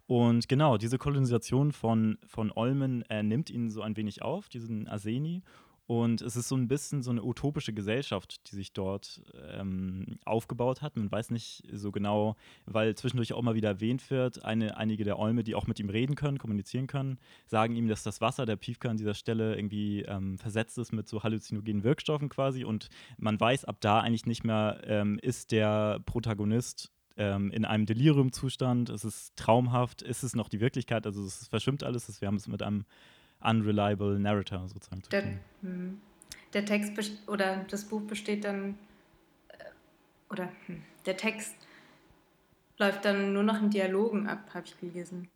Und 0.08 0.48
genau, 0.48 0.78
diese 0.78 0.98
Kolonisation 0.98 1.72
von, 1.72 2.18
von 2.26 2.52
Olmen 2.52 3.04
äh, 3.10 3.24
nimmt 3.24 3.50
ihn 3.50 3.70
so 3.70 3.82
ein 3.82 3.98
wenig 3.98 4.22
auf, 4.22 4.50
diesen 4.50 4.88
Arseni. 4.88 5.44
Und 5.88 6.22
es 6.22 6.36
ist 6.36 6.50
so 6.50 6.56
ein 6.56 6.68
bisschen 6.68 7.02
so 7.02 7.12
eine 7.12 7.24
utopische 7.24 7.72
Gesellschaft, 7.72 8.52
die 8.52 8.56
sich 8.58 8.74
dort 8.74 9.22
ähm, 9.54 10.20
aufgebaut 10.26 10.82
hat. 10.82 10.98
Man 10.98 11.10
weiß 11.10 11.32
nicht 11.32 11.64
so 11.72 11.94
genau, 11.94 12.36
weil 12.66 12.94
zwischendurch 12.96 13.32
auch 13.32 13.42
mal 13.42 13.56
wieder 13.56 13.70
erwähnt 13.70 14.10
wird, 14.12 14.44
eine, 14.44 14.76
einige 14.76 15.06
der 15.06 15.18
Olme, 15.18 15.46
die 15.46 15.56
auch 15.56 15.66
mit 15.66 15.80
ihm 15.80 15.90
reden 15.90 16.16
können, 16.16 16.40
kommunizieren 16.40 16.88
können, 16.88 17.20
sagen 17.46 17.78
ihm, 17.78 17.88
dass 17.88 18.04
das 18.04 18.20
Wasser 18.20 18.46
der 18.46 18.58
Piefke 18.58 18.90
an 18.90 18.98
dieser 18.98 19.14
Stelle 19.14 19.56
irgendwie 19.56 20.02
ähm, 20.02 20.38
versetzt 20.38 20.78
ist 20.78 20.92
mit 20.92 21.08
so 21.08 21.24
halluzinogenen 21.24 21.86
Wirkstoffen 21.86 22.28
quasi. 22.28 22.66
Und 22.66 22.90
man 23.18 23.40
weiß 23.40 23.64
ab 23.64 23.78
da 23.80 24.02
eigentlich 24.02 24.26
nicht 24.26 24.44
mehr, 24.44 24.82
ähm, 24.84 25.20
ist 25.22 25.54
der 25.54 26.02
Protagonist 26.06 26.92
ähm, 27.16 27.50
in 27.52 27.64
einem 27.64 27.86
Deliriumzustand, 27.86 28.90
ist 28.90 29.06
es 29.06 29.32
traumhaft, 29.38 30.02
ist 30.02 30.24
es 30.24 30.36
noch 30.36 30.50
die 30.50 30.60
Wirklichkeit, 30.60 31.06
also 31.06 31.24
es 31.24 31.48
verschwimmt 31.48 31.84
alles, 31.84 32.22
wir 32.22 32.28
haben 32.28 32.36
es 32.36 32.48
mit 32.48 32.62
einem 32.62 32.86
unreliable 33.42 34.20
Narrator 34.20 34.68
sozusagen 34.68 35.04
zu 35.04 35.10
Der, 35.10 35.22
tun. 35.24 35.40
hm. 35.62 36.02
der 36.54 36.66
Text 36.66 36.94
oder 37.28 37.64
das 37.70 37.86
Buch 37.86 38.02
besteht 38.02 38.44
dann 38.46 38.78
äh, 39.50 39.64
oder 40.30 40.52
hm, 40.66 40.82
der 41.06 41.18
Text 41.18 41.56
läuft 42.78 43.06
dann 43.06 43.34
nur 43.34 43.44
noch 43.44 43.62
in 43.62 43.70
Dialogen 43.70 44.28
ab, 44.28 44.54
habe 44.54 44.66
ich 44.66 44.80
gelesen. 44.80 45.30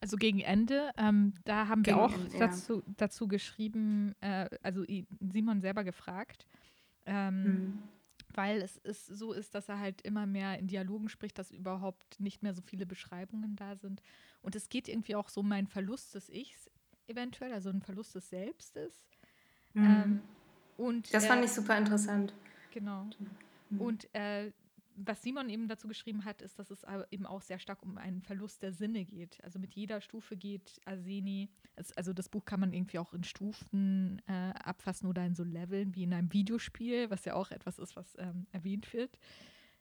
Also 0.00 0.16
gegen 0.16 0.40
Ende, 0.40 0.90
ähm, 0.96 1.34
da 1.44 1.68
haben 1.68 1.84
wir 1.84 1.92
Gegen 1.92 2.04
auch 2.04 2.12
Ende, 2.14 2.32
ja. 2.32 2.46
dazu, 2.46 2.82
dazu 2.96 3.28
geschrieben, 3.28 4.14
äh, 4.20 4.48
also 4.62 4.84
Simon 5.20 5.60
selber 5.60 5.84
gefragt, 5.84 6.46
Ähm, 7.06 7.42
Mhm. 7.44 7.82
Weil 8.34 8.62
es 8.62 8.76
ist, 8.76 9.06
so 9.06 9.32
ist, 9.32 9.54
dass 9.56 9.68
er 9.68 9.80
halt 9.80 10.02
immer 10.02 10.24
mehr 10.24 10.56
in 10.58 10.68
Dialogen 10.68 11.08
spricht, 11.08 11.36
dass 11.38 11.50
überhaupt 11.50 12.20
nicht 12.20 12.42
mehr 12.44 12.54
so 12.54 12.62
viele 12.62 12.86
Beschreibungen 12.86 13.56
da 13.56 13.74
sind. 13.74 14.02
Und 14.40 14.54
es 14.54 14.68
geht 14.68 14.86
irgendwie 14.88 15.16
auch 15.16 15.28
so 15.28 15.40
um 15.40 15.50
einen 15.50 15.66
Verlust 15.66 16.14
des 16.14 16.28
Ichs 16.28 16.70
eventuell, 17.10 17.52
also 17.52 17.68
ein 17.70 17.82
Verlust 17.82 18.14
des 18.14 18.30
Selbstes. 18.30 19.02
Mhm. 19.74 19.84
Ähm, 19.84 20.20
und 20.76 21.12
das 21.12 21.26
fand 21.26 21.40
er- 21.42 21.44
ich 21.44 21.52
super 21.52 21.76
interessant. 21.76 22.32
Genau. 22.72 23.08
Mhm. 23.68 23.80
Und 23.80 24.14
äh, 24.14 24.52
was 25.02 25.22
Simon 25.22 25.48
eben 25.48 25.66
dazu 25.68 25.88
geschrieben 25.88 26.24
hat, 26.24 26.42
ist, 26.42 26.58
dass 26.58 26.70
es 26.70 26.84
eben 27.10 27.24
auch 27.24 27.40
sehr 27.40 27.58
stark 27.58 27.82
um 27.82 27.96
einen 27.96 28.20
Verlust 28.20 28.62
der 28.62 28.72
Sinne 28.72 29.04
geht. 29.04 29.42
Also 29.42 29.58
mit 29.58 29.72
jeder 29.74 30.00
Stufe 30.02 30.36
geht 30.36 30.78
Arseni, 30.84 31.48
also 31.96 32.12
das 32.12 32.28
Buch 32.28 32.44
kann 32.44 32.60
man 32.60 32.72
irgendwie 32.74 32.98
auch 32.98 33.14
in 33.14 33.24
Stufen 33.24 34.20
äh, 34.26 34.32
abfassen 34.62 35.06
oder 35.08 35.24
in 35.24 35.34
so 35.34 35.42
Leveln 35.44 35.94
wie 35.94 36.02
in 36.02 36.12
einem 36.12 36.30
Videospiel, 36.32 37.08
was 37.10 37.24
ja 37.24 37.34
auch 37.34 37.50
etwas 37.50 37.78
ist, 37.78 37.96
was 37.96 38.14
ähm, 38.18 38.46
erwähnt 38.52 38.92
wird. 38.92 39.18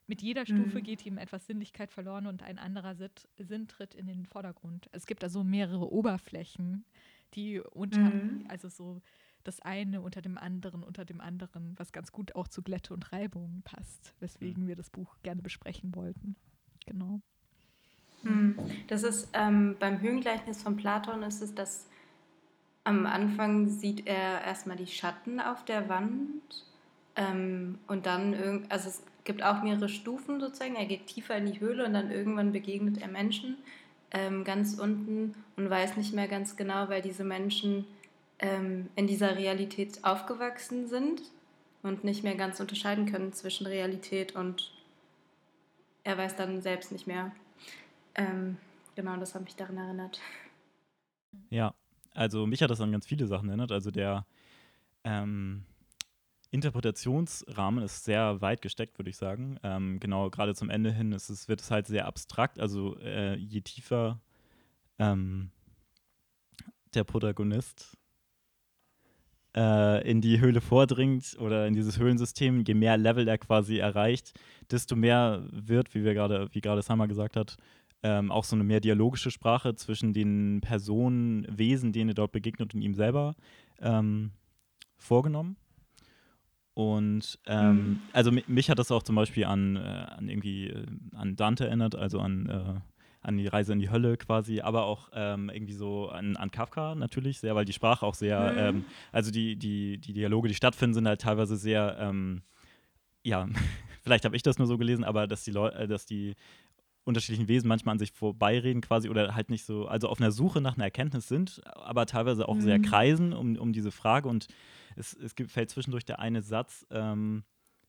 Mit 0.07 0.21
jeder 0.21 0.45
Stufe 0.45 0.79
Mhm. 0.79 0.83
geht 0.83 1.05
ihm 1.05 1.17
etwas 1.17 1.45
Sinnlichkeit 1.47 1.91
verloren 1.91 2.25
und 2.25 2.41
ein 2.41 2.57
anderer 2.57 2.95
Sit- 2.95 3.27
Sinn 3.37 3.67
tritt 3.67 3.93
in 3.95 4.07
den 4.07 4.25
Vordergrund. 4.25 4.89
Es 4.93 5.05
gibt 5.05 5.23
also 5.23 5.43
mehrere 5.43 5.91
Oberflächen, 5.91 6.85
die 7.35 7.59
unter, 7.59 7.99
Mhm. 7.99 8.45
also 8.47 8.69
so 8.69 9.01
das 9.43 9.59
eine 9.61 10.01
unter 10.01 10.21
dem 10.21 10.37
anderen, 10.37 10.83
unter 10.83 11.05
dem 11.05 11.21
anderen, 11.21 11.73
was 11.77 11.91
ganz 11.91 12.11
gut 12.11 12.35
auch 12.35 12.47
zu 12.47 12.61
Glätte 12.61 12.93
und 12.93 13.11
Reibung 13.11 13.61
passt, 13.63 14.15
weswegen 14.19 14.67
wir 14.67 14.75
das 14.75 14.89
Buch 14.89 15.15
gerne 15.23 15.41
besprechen 15.41 15.95
wollten. 15.95 16.35
Genau. 16.85 17.21
Hm. 18.23 18.55
Das 18.87 19.03
ist 19.03 19.29
ähm, 19.33 19.77
beim 19.79 20.01
Höhengleichnis 20.01 20.61
von 20.61 20.75
Platon 20.75 21.23
ist 21.23 21.41
es, 21.41 21.55
dass 21.55 21.87
am 22.83 23.05
Anfang 23.05 23.69
sieht 23.69 24.07
er 24.07 24.41
erstmal 24.43 24.77
die 24.77 24.87
Schatten 24.87 25.39
auf 25.39 25.63
der 25.65 25.89
Wand 25.89 26.65
ähm, 27.15 27.77
und 27.87 28.05
dann 28.05 28.33
irgend, 28.33 28.71
also 28.71 28.89
es 28.89 29.03
gibt 29.23 29.43
auch 29.43 29.61
mehrere 29.63 29.89
Stufen 29.89 30.39
sozusagen. 30.39 30.75
Er 30.75 30.85
geht 30.85 31.07
tiefer 31.07 31.37
in 31.37 31.45
die 31.45 31.59
Höhle 31.59 31.85
und 31.85 31.93
dann 31.93 32.11
irgendwann 32.11 32.51
begegnet 32.51 32.97
er 33.01 33.07
Menschen 33.07 33.57
ähm, 34.11 34.43
ganz 34.43 34.79
unten 34.79 35.35
und 35.55 35.69
weiß 35.69 35.97
nicht 35.97 36.13
mehr 36.13 36.27
ganz 36.27 36.55
genau, 36.55 36.89
weil 36.89 37.01
diese 37.01 37.23
Menschen 37.23 37.85
ähm, 38.39 38.89
in 38.95 39.07
dieser 39.07 39.35
Realität 39.35 40.03
aufgewachsen 40.03 40.87
sind 40.87 41.21
und 41.83 42.03
nicht 42.03 42.23
mehr 42.23 42.35
ganz 42.35 42.59
unterscheiden 42.59 43.05
können 43.05 43.33
zwischen 43.33 43.67
Realität 43.67 44.35
und 44.35 44.71
er 46.03 46.17
weiß 46.17 46.35
dann 46.35 46.61
selbst 46.61 46.91
nicht 46.91 47.07
mehr. 47.07 47.31
Ähm, 48.15 48.57
genau, 48.95 49.17
das 49.17 49.35
hat 49.35 49.43
mich 49.43 49.55
daran 49.55 49.77
erinnert. 49.77 50.19
Ja, 51.49 51.73
also 52.13 52.47
mich 52.47 52.61
hat 52.61 52.71
das 52.71 52.81
an 52.81 52.91
ganz 52.91 53.05
viele 53.05 53.27
Sachen 53.27 53.49
erinnert. 53.49 53.71
Also 53.71 53.91
der 53.91 54.25
ähm, 55.03 55.63
Interpretationsrahmen 56.51 57.83
ist 57.83 58.05
sehr 58.05 58.41
weit 58.41 58.61
gesteckt, 58.61 58.97
würde 58.97 59.09
ich 59.09 59.17
sagen. 59.17 59.59
Ähm, 59.63 59.99
genau, 59.99 60.29
gerade 60.29 60.55
zum 60.55 60.69
Ende 60.69 60.91
hin 60.91 61.11
ist 61.11 61.29
es, 61.29 61.47
wird 61.47 61.61
es 61.61 61.69
halt 61.69 61.85
sehr 61.87 62.07
abstrakt. 62.07 62.59
Also 62.59 62.97
äh, 62.99 63.35
je 63.35 63.61
tiefer 63.61 64.19
ähm, 64.97 65.51
der 66.95 67.03
Protagonist 67.03 67.97
äh, 69.55 70.09
in 70.09 70.21
die 70.21 70.39
Höhle 70.39 70.61
vordringt 70.61 71.35
oder 71.39 71.67
in 71.67 71.73
dieses 71.73 71.99
Höhlensystem, 71.99 72.63
je 72.65 72.73
mehr 72.73 72.97
Level 72.97 73.27
er 73.27 73.37
quasi 73.37 73.77
erreicht, 73.77 74.33
desto 74.71 74.95
mehr 74.95 75.43
wird, 75.51 75.93
wie 75.93 76.03
wir 76.03 76.13
gerade, 76.13 76.49
wie 76.51 76.61
gerade 76.61 76.81
Summer 76.81 77.07
gesagt 77.07 77.35
hat, 77.35 77.57
ähm, 78.01 78.31
auch 78.31 78.43
so 78.43 78.55
eine 78.55 78.63
mehr 78.63 78.79
dialogische 78.79 79.31
Sprache 79.31 79.75
zwischen 79.75 80.13
den 80.13 80.61
Personen, 80.61 81.45
Wesen, 81.49 81.91
denen 81.91 82.11
er 82.11 82.15
dort 82.15 82.31
begegnet 82.31 82.73
und 82.73 82.81
ihm 82.81 82.93
selber 82.93 83.35
ähm, 83.81 84.31
vorgenommen. 84.97 85.57
Und 86.79 87.37
ähm, 87.45 87.75
Mhm. 87.75 87.99
also 88.13 88.31
mi- 88.31 88.45
mich 88.47 88.69
hat 88.69 88.79
das 88.79 88.89
auch 88.89 89.03
zum 89.03 89.15
Beispiel 89.17 89.43
an, 89.43 89.75
äh, 89.75 89.79
an 89.79 90.29
irgendwie 90.29 90.67
äh, 90.67 90.85
an 91.13 91.35
Dante 91.35 91.67
erinnert, 91.67 91.95
also 91.95 92.19
an, 92.21 92.47
äh, 92.47 92.79
an 93.21 93.35
die 93.35 93.47
Reise 93.47 93.73
in 93.73 93.79
die 93.79 93.89
Hölle 93.89 94.15
quasi, 94.15 94.61
aber 94.61 94.85
auch 94.85 95.09
ähm, 95.13 95.49
irgendwie 95.49 95.73
so 95.73 96.07
an, 96.07 96.37
an 96.37 96.51
Kafka 96.51 96.95
natürlich 96.95 97.39
sehr, 97.39 97.53
weil 97.53 97.65
die 97.65 97.73
Sprache 97.73 98.05
auch 98.05 98.13
sehr, 98.13 98.53
Mhm. 98.55 98.59
ähm, 98.59 98.85
also 99.11 99.29
die, 99.29 99.57
die, 99.57 99.97
die 99.97 100.13
Dialoge, 100.13 100.47
die 100.47 100.55
stattfinden, 100.55 100.93
sind 100.93 101.07
halt 101.09 101.19
teilweise 101.19 101.57
sehr, 101.57 101.97
ähm, 101.99 102.43
ja, 103.23 103.45
vielleicht 104.01 104.23
habe 104.23 104.37
ich 104.37 104.43
das 104.43 104.57
nur 104.57 104.67
so 104.67 104.77
gelesen, 104.77 105.03
aber 105.03 105.27
dass 105.27 105.43
die 105.43 105.51
Leute, 105.51 105.85
dass 105.85 106.05
die 106.05 106.35
unterschiedlichen 107.03 107.49
Wesen 107.49 107.67
manchmal 107.67 107.91
an 107.93 107.99
sich 107.99 108.13
vorbeireden 108.13 108.81
quasi 108.81 109.09
oder 109.09 109.35
halt 109.35 109.49
nicht 109.49 109.65
so, 109.65 109.85
also 109.89 110.07
auf 110.07 110.21
einer 110.21 110.31
Suche 110.31 110.61
nach 110.61 110.75
einer 110.75 110.85
Erkenntnis 110.85 111.27
sind, 111.27 111.59
aber 111.75 112.05
teilweise 112.05 112.47
auch 112.47 112.61
sehr 112.61 112.79
Mhm. 112.79 112.83
kreisen 112.83 113.33
um, 113.33 113.57
um 113.57 113.73
diese 113.73 113.91
Frage 113.91 114.29
und 114.29 114.47
es, 114.95 115.13
es 115.13 115.35
gibt, 115.35 115.51
fällt 115.51 115.69
zwischendurch 115.69 116.05
der 116.05 116.19
eine 116.19 116.41
Satz, 116.41 116.85
ähm, 116.91 117.43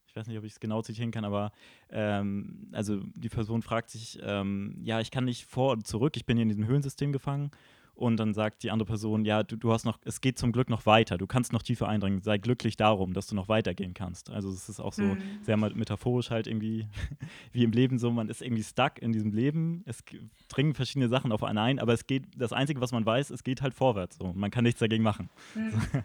ich 0.06 0.16
weiß 0.16 0.26
nicht, 0.26 0.38
ob 0.38 0.44
ich 0.44 0.52
es 0.54 0.60
genau 0.60 0.82
zitieren 0.82 1.12
kann, 1.12 1.24
aber 1.24 1.52
ähm, 1.88 2.68
also 2.72 3.00
die 3.14 3.28
Person 3.28 3.62
fragt 3.62 3.90
sich, 3.90 4.18
ähm, 4.22 4.76
ja, 4.82 5.00
ich 5.00 5.10
kann 5.12 5.24
nicht 5.24 5.46
vor 5.46 5.72
und 5.72 5.86
zurück, 5.86 6.16
ich 6.16 6.26
bin 6.26 6.36
hier 6.36 6.42
in 6.42 6.48
diesem 6.48 6.66
Höhlensystem 6.66 7.12
gefangen. 7.12 7.50
Und 7.94 8.16
dann 8.16 8.32
sagt 8.32 8.62
die 8.62 8.70
andere 8.70 8.86
Person, 8.86 9.26
ja, 9.26 9.42
du, 9.42 9.56
du 9.56 9.72
hast 9.72 9.84
noch, 9.84 9.98
es 10.04 10.22
geht 10.22 10.38
zum 10.38 10.52
Glück 10.52 10.70
noch 10.70 10.86
weiter, 10.86 11.18
du 11.18 11.26
kannst 11.26 11.52
noch 11.52 11.62
tiefer 11.62 11.86
eindringen, 11.86 12.22
sei 12.22 12.38
glücklich 12.38 12.78
darum, 12.78 13.12
dass 13.12 13.26
du 13.26 13.34
noch 13.34 13.48
weitergehen 13.48 13.92
kannst. 13.92 14.30
Also 14.30 14.48
es 14.50 14.70
ist 14.70 14.80
auch 14.80 14.94
so 14.94 15.16
Mhm. 15.16 15.18
sehr 15.42 15.56
me- 15.58 15.74
metaphorisch 15.74 16.30
halt 16.30 16.46
irgendwie, 16.46 16.88
wie 17.52 17.62
im 17.62 17.72
Leben 17.72 17.98
so, 17.98 18.10
man 18.10 18.28
ist 18.30 18.40
irgendwie 18.40 18.62
stuck 18.62 19.02
in 19.02 19.12
diesem 19.12 19.32
Leben, 19.32 19.82
es 19.84 20.02
dringen 20.48 20.72
verschiedene 20.72 21.08
Sachen 21.08 21.30
auf 21.30 21.42
einen 21.44 21.58
ein, 21.58 21.78
aber 21.78 21.92
es 21.92 22.06
geht, 22.06 22.24
das 22.36 22.54
Einzige, 22.54 22.80
was 22.80 22.90
man 22.90 23.04
weiß, 23.04 23.28
es 23.30 23.44
geht 23.44 23.60
halt 23.60 23.74
vorwärts 23.74 24.16
so, 24.16 24.32
man 24.32 24.50
kann 24.50 24.64
nichts 24.64 24.80
dagegen 24.80 25.02
machen. 25.04 25.28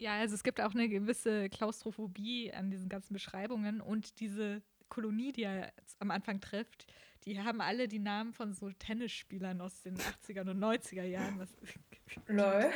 Ja, 0.00 0.14
also 0.18 0.34
es 0.34 0.42
gibt 0.42 0.60
auch 0.60 0.74
eine 0.74 0.88
gewisse 0.88 1.48
Klaustrophobie 1.50 2.52
an 2.52 2.70
diesen 2.70 2.88
ganzen 2.88 3.12
Beschreibungen 3.12 3.80
und 3.80 4.18
diese 4.20 4.62
Kolonie, 4.88 5.30
die 5.30 5.42
er 5.44 5.72
am 6.00 6.10
Anfang 6.10 6.40
trifft, 6.40 6.86
die 7.24 7.38
haben 7.38 7.60
alle 7.60 7.86
die 7.86 7.98
Namen 7.98 8.32
von 8.32 8.54
so 8.54 8.70
Tennisspielern 8.70 9.60
aus 9.60 9.82
den 9.82 9.94
80er 9.96 10.40
und 10.50 10.58
90er 10.58 11.04
Jahren. 11.04 11.38
Was, 11.38 11.50
Lol. 12.28 12.70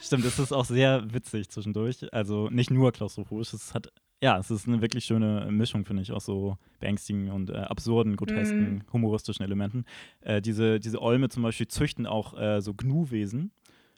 Stimmt, 0.00 0.24
es 0.24 0.38
ist 0.38 0.52
auch 0.52 0.64
sehr 0.64 1.04
witzig 1.14 1.48
zwischendurch. 1.48 2.12
Also 2.12 2.50
nicht 2.50 2.70
nur 2.70 2.90
klaustrophobisch, 2.92 3.54
es 3.54 3.72
hat, 3.72 3.92
ja, 4.20 4.36
es 4.38 4.50
ist 4.50 4.66
eine 4.66 4.82
wirklich 4.82 5.04
schöne 5.04 5.46
Mischung, 5.50 5.84
finde 5.84 6.02
ich, 6.02 6.10
aus 6.10 6.24
so 6.26 6.58
beängstigenden 6.80 7.30
und 7.32 7.50
äh, 7.50 7.54
absurden, 7.54 8.16
grotesken, 8.16 8.74
Mhm. 8.74 8.82
humoristischen 8.92 9.44
Elementen. 9.44 9.84
Äh, 10.22 10.42
diese, 10.42 10.80
diese 10.80 11.00
Olme 11.00 11.28
zum 11.28 11.44
Beispiel 11.44 11.68
züchten 11.68 12.06
auch 12.06 12.36
äh, 12.36 12.60
so 12.60 12.74
Gnu-Wesen. 12.74 13.52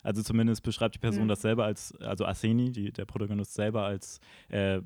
Also 0.07 0.23
zumindest 0.23 0.63
beschreibt 0.63 0.95
die 0.95 1.01
Person 1.01 1.25
Mhm. 1.25 1.29
das 1.29 1.43
selber 1.43 1.65
als, 1.65 1.93
also 1.97 2.25
Arseni, 2.27 2.71
die, 2.71 2.93
der 2.93 3.07
Protagonist 3.07 3.55
selber 3.55 3.85
als, 3.85 4.21
äh, 4.49 4.81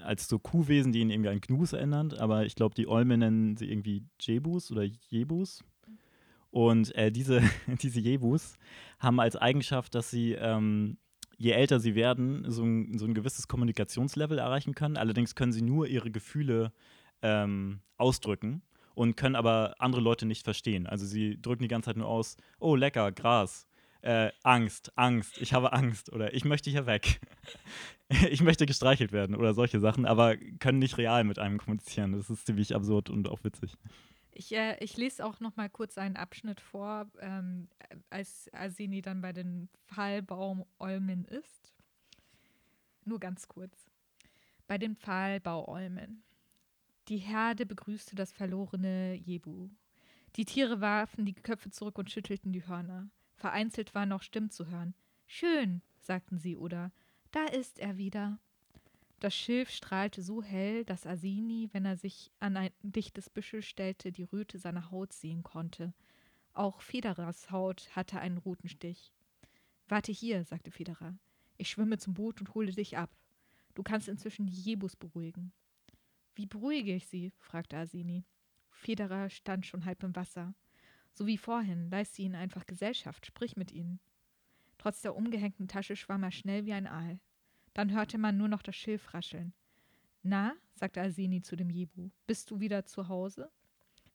als 0.00 0.28
so 0.28 0.38
Kuhwesen, 0.38 0.92
die 0.92 1.00
ihn 1.00 1.10
irgendwie 1.10 1.30
an 1.30 1.40
Gnus 1.40 1.72
erinnern. 1.72 2.12
Aber 2.18 2.46
ich 2.46 2.54
glaube, 2.54 2.76
die 2.76 2.86
Olme 2.86 3.18
nennen 3.18 3.56
sie 3.56 3.68
irgendwie 3.68 4.04
Jebus 4.20 4.70
oder 4.70 4.84
Jebus. 5.08 5.64
Und 6.50 6.94
äh, 6.94 7.10
diese, 7.10 7.40
diese 7.82 7.98
Jebus 7.98 8.54
haben 9.00 9.18
als 9.18 9.34
Eigenschaft, 9.34 9.94
dass 9.96 10.08
sie, 10.10 10.32
ähm, 10.34 10.98
je 11.36 11.50
älter 11.50 11.80
sie 11.80 11.96
werden, 11.96 12.44
so 12.48 12.62
ein, 12.62 12.96
so 12.96 13.06
ein 13.06 13.14
gewisses 13.14 13.48
Kommunikationslevel 13.48 14.38
erreichen 14.38 14.74
können. 14.76 14.96
Allerdings 14.96 15.34
können 15.34 15.52
sie 15.52 15.62
nur 15.62 15.88
ihre 15.88 16.12
Gefühle 16.12 16.72
ähm, 17.22 17.80
ausdrücken 17.96 18.62
und 18.94 19.16
können 19.16 19.34
aber 19.34 19.74
andere 19.78 20.00
Leute 20.00 20.26
nicht 20.26 20.44
verstehen. 20.44 20.86
Also 20.86 21.06
sie 21.06 21.40
drücken 21.42 21.62
die 21.62 21.68
ganze 21.68 21.86
Zeit 21.86 21.96
nur 21.96 22.08
aus, 22.08 22.36
oh 22.60 22.76
lecker, 22.76 23.10
Gras. 23.12 23.66
Äh, 24.02 24.30
Angst, 24.42 24.92
Angst, 24.96 25.40
ich 25.40 25.52
habe 25.52 25.72
Angst 25.72 26.12
oder 26.12 26.32
ich 26.32 26.44
möchte 26.44 26.70
hier 26.70 26.86
weg. 26.86 27.20
ich 28.30 28.42
möchte 28.42 28.66
gestreichelt 28.66 29.12
werden 29.12 29.36
oder 29.36 29.54
solche 29.54 29.78
Sachen, 29.78 30.06
aber 30.06 30.36
können 30.36 30.78
nicht 30.78 30.96
real 30.98 31.24
mit 31.24 31.38
einem 31.38 31.58
kommunizieren. 31.58 32.12
Das 32.12 32.30
ist 32.30 32.46
ziemlich 32.46 32.74
absurd 32.74 33.10
und 33.10 33.28
auch 33.28 33.44
witzig. 33.44 33.76
ich, 34.32 34.52
äh, 34.52 34.82
ich 34.82 34.96
lese 34.96 35.24
auch 35.24 35.40
noch 35.40 35.56
mal 35.56 35.68
kurz 35.68 35.98
einen 35.98 36.16
Abschnitt 36.16 36.60
vor, 36.60 37.10
ähm, 37.20 37.68
als 38.08 38.48
Arseni 38.52 39.02
dann 39.02 39.20
bei 39.20 39.32
den 39.32 39.68
Pfahlbaumolmen 39.88 41.26
ist. 41.26 41.74
Nur 43.04 43.20
ganz 43.20 43.48
kurz. 43.48 43.90
Bei 44.66 44.78
den 44.78 44.96
Pfahlbauolmen. 44.96 46.22
Die 47.08 47.18
Herde 47.18 47.66
begrüßte 47.66 48.14
das 48.14 48.32
verlorene 48.32 49.14
Jebu. 49.14 49.68
Die 50.36 50.44
Tiere 50.44 50.80
warfen 50.80 51.26
die 51.26 51.34
Köpfe 51.34 51.70
zurück 51.70 51.98
und 51.98 52.10
schüttelten 52.10 52.52
die 52.52 52.66
Hörner. 52.66 53.10
Vereinzelt 53.40 53.94
waren 53.94 54.10
noch 54.10 54.22
Stimmen 54.22 54.50
zu 54.50 54.66
hören. 54.66 54.94
Schön, 55.26 55.80
sagten 56.02 56.38
sie, 56.38 56.58
oder 56.58 56.92
da 57.30 57.46
ist 57.46 57.78
er 57.78 57.96
wieder. 57.96 58.38
Das 59.18 59.34
Schilf 59.34 59.70
strahlte 59.70 60.22
so 60.22 60.42
hell, 60.42 60.84
dass 60.84 61.06
Asini, 61.06 61.70
wenn 61.72 61.86
er 61.86 61.96
sich 61.96 62.30
an 62.38 62.58
ein 62.58 62.70
dichtes 62.82 63.30
Büschel 63.30 63.62
stellte, 63.62 64.12
die 64.12 64.24
Röte 64.24 64.58
seiner 64.58 64.90
Haut 64.90 65.14
sehen 65.14 65.42
konnte. 65.42 65.94
Auch 66.52 66.82
Federers 66.82 67.50
Haut 67.50 67.88
hatte 67.96 68.20
einen 68.20 68.36
roten 68.36 68.68
Stich. 68.68 69.14
Warte 69.88 70.12
hier, 70.12 70.44
sagte 70.44 70.70
Federer. 70.70 71.16
Ich 71.56 71.70
schwimme 71.70 71.96
zum 71.96 72.12
Boot 72.12 72.40
und 72.40 72.52
hole 72.52 72.72
dich 72.72 72.98
ab. 72.98 73.10
Du 73.74 73.82
kannst 73.82 74.08
inzwischen 74.08 74.46
die 74.46 74.60
Jebus 74.60 74.96
beruhigen. 74.96 75.52
Wie 76.34 76.46
beruhige 76.46 76.94
ich 76.94 77.06
sie? 77.06 77.32
fragte 77.38 77.78
Asini. 77.78 78.24
Federer 78.70 79.30
stand 79.30 79.64
schon 79.64 79.86
halb 79.86 80.02
im 80.02 80.14
Wasser. 80.14 80.54
So 81.12 81.26
wie 81.26 81.38
vorhin, 81.38 81.90
leiste 81.90 82.22
ihnen 82.22 82.34
einfach 82.34 82.66
Gesellschaft, 82.66 83.26
sprich 83.26 83.56
mit 83.56 83.72
ihnen. 83.72 84.00
Trotz 84.78 85.02
der 85.02 85.14
umgehängten 85.14 85.68
Tasche 85.68 85.96
schwamm 85.96 86.22
er 86.22 86.30
schnell 86.30 86.64
wie 86.64 86.72
ein 86.72 86.86
Aal. 86.86 87.20
Dann 87.74 87.92
hörte 87.92 88.18
man 88.18 88.36
nur 88.36 88.48
noch 88.48 88.62
das 88.62 88.76
Schilf 88.76 89.12
rascheln. 89.14 89.52
Na, 90.22 90.54
sagte 90.74 91.00
Arseni 91.00 91.42
zu 91.42 91.56
dem 91.56 91.70
Jebu, 91.70 92.10
bist 92.26 92.50
du 92.50 92.60
wieder 92.60 92.84
zu 92.84 93.08
Hause? 93.08 93.50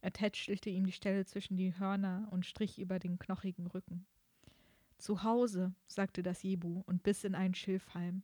Er 0.02 0.14
tätschelte 0.14 0.70
ihm 0.70 0.86
die 0.86 0.92
Stelle 0.92 1.26
zwischen 1.26 1.58
die 1.58 1.78
Hörner 1.78 2.28
und 2.32 2.46
strich 2.46 2.80
über 2.80 3.00
den 3.00 3.18
knochigen 3.18 3.68
Rücken. 3.68 4.06
Zu 4.98 5.24
Hause, 5.24 5.74
sagte 5.88 6.24
das 6.24 6.44
Jebu 6.44 6.84
und 6.86 7.04
biss 7.04 7.24
in 7.24 7.36
einen 7.36 7.56
Schilfhalm. 7.56 8.24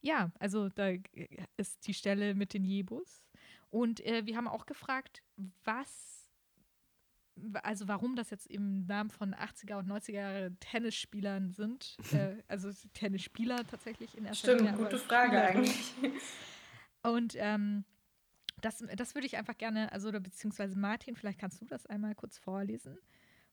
Ja, 0.00 0.32
also 0.40 0.68
da 0.68 0.90
ist 1.56 1.86
die 1.86 1.94
Stelle 1.94 2.34
mit 2.34 2.54
den 2.54 2.64
Jebus. 2.64 3.24
Und 3.70 4.04
äh, 4.04 4.26
wir 4.26 4.36
haben 4.36 4.48
auch 4.48 4.66
gefragt, 4.66 5.22
was, 5.64 6.11
also 7.62 7.88
warum 7.88 8.16
das 8.16 8.30
jetzt 8.30 8.46
im 8.46 8.86
Namen 8.86 9.10
von 9.10 9.34
80er 9.34 9.78
und 9.78 9.88
90er 9.88 10.12
Jahre 10.12 10.52
Tennisspielern 10.60 11.50
sind. 11.50 11.96
äh, 12.12 12.36
also 12.48 12.70
Tennisspieler 12.94 13.66
tatsächlich 13.66 14.16
in 14.16 14.24
erster 14.24 14.54
Stimmt, 14.54 14.70
Linie. 14.70 14.84
gute 14.84 14.98
Frage 14.98 15.38
Spieler. 15.38 15.46
eigentlich. 15.48 15.94
Und 17.02 17.34
ähm, 17.36 17.84
das, 18.60 18.84
das 18.96 19.14
würde 19.14 19.26
ich 19.26 19.36
einfach 19.36 19.58
gerne, 19.58 19.90
also 19.92 20.08
oder 20.08 20.20
beziehungsweise 20.20 20.78
Martin, 20.78 21.16
vielleicht 21.16 21.38
kannst 21.38 21.60
du 21.60 21.64
das 21.64 21.86
einmal 21.86 22.14
kurz 22.14 22.38
vorlesen. 22.38 22.96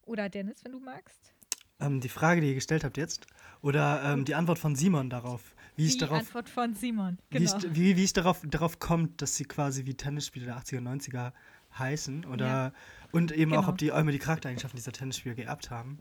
Oder 0.04 0.30
Dennis, 0.30 0.64
wenn 0.64 0.72
du 0.72 0.80
magst. 0.80 1.34
Ähm, 1.80 2.02
die 2.02 2.10
Frage, 2.10 2.42
die 2.42 2.50
ihr 2.50 2.56
gestellt 2.56 2.84
habt 2.84 2.98
jetzt, 2.98 3.26
oder 3.62 4.04
ähm, 4.04 4.26
die 4.26 4.36
Antwort 4.36 4.60
von 4.60 4.76
Simon 4.76 5.10
darauf. 5.10 5.56
Wie 5.76 5.86
es 5.86 5.94
die 5.94 6.00
darauf, 6.00 6.20
Antwort 6.20 6.50
von 6.50 6.74
Simon, 6.74 7.18
wie 7.30 7.44
es, 7.44 7.58
genau. 7.58 7.76
wie, 7.76 7.96
wie 7.96 8.04
es 8.04 8.12
darauf, 8.12 8.42
darauf 8.46 8.80
kommt, 8.80 9.22
dass 9.22 9.36
sie 9.36 9.46
quasi 9.46 9.86
wie 9.86 9.96
Tennisspieler 9.96 10.48
der 10.48 10.58
80er, 10.58 10.82
90er 10.82 11.32
heißen. 11.78 12.26
Oder 12.26 12.48
Ja. 12.48 12.74
und 13.12 13.32
eben 13.32 13.54
auch, 13.54 13.62
Genau. 13.62 13.70
ob 13.70 13.78
die 13.78 13.92
Eume 13.92 14.12
die 14.12 14.20
Charaktereigenschaften 14.20 14.78
dieser 14.78 14.92
Tennisspieler 14.92 15.36
geerbt 15.36 15.70
haben. 15.72 16.00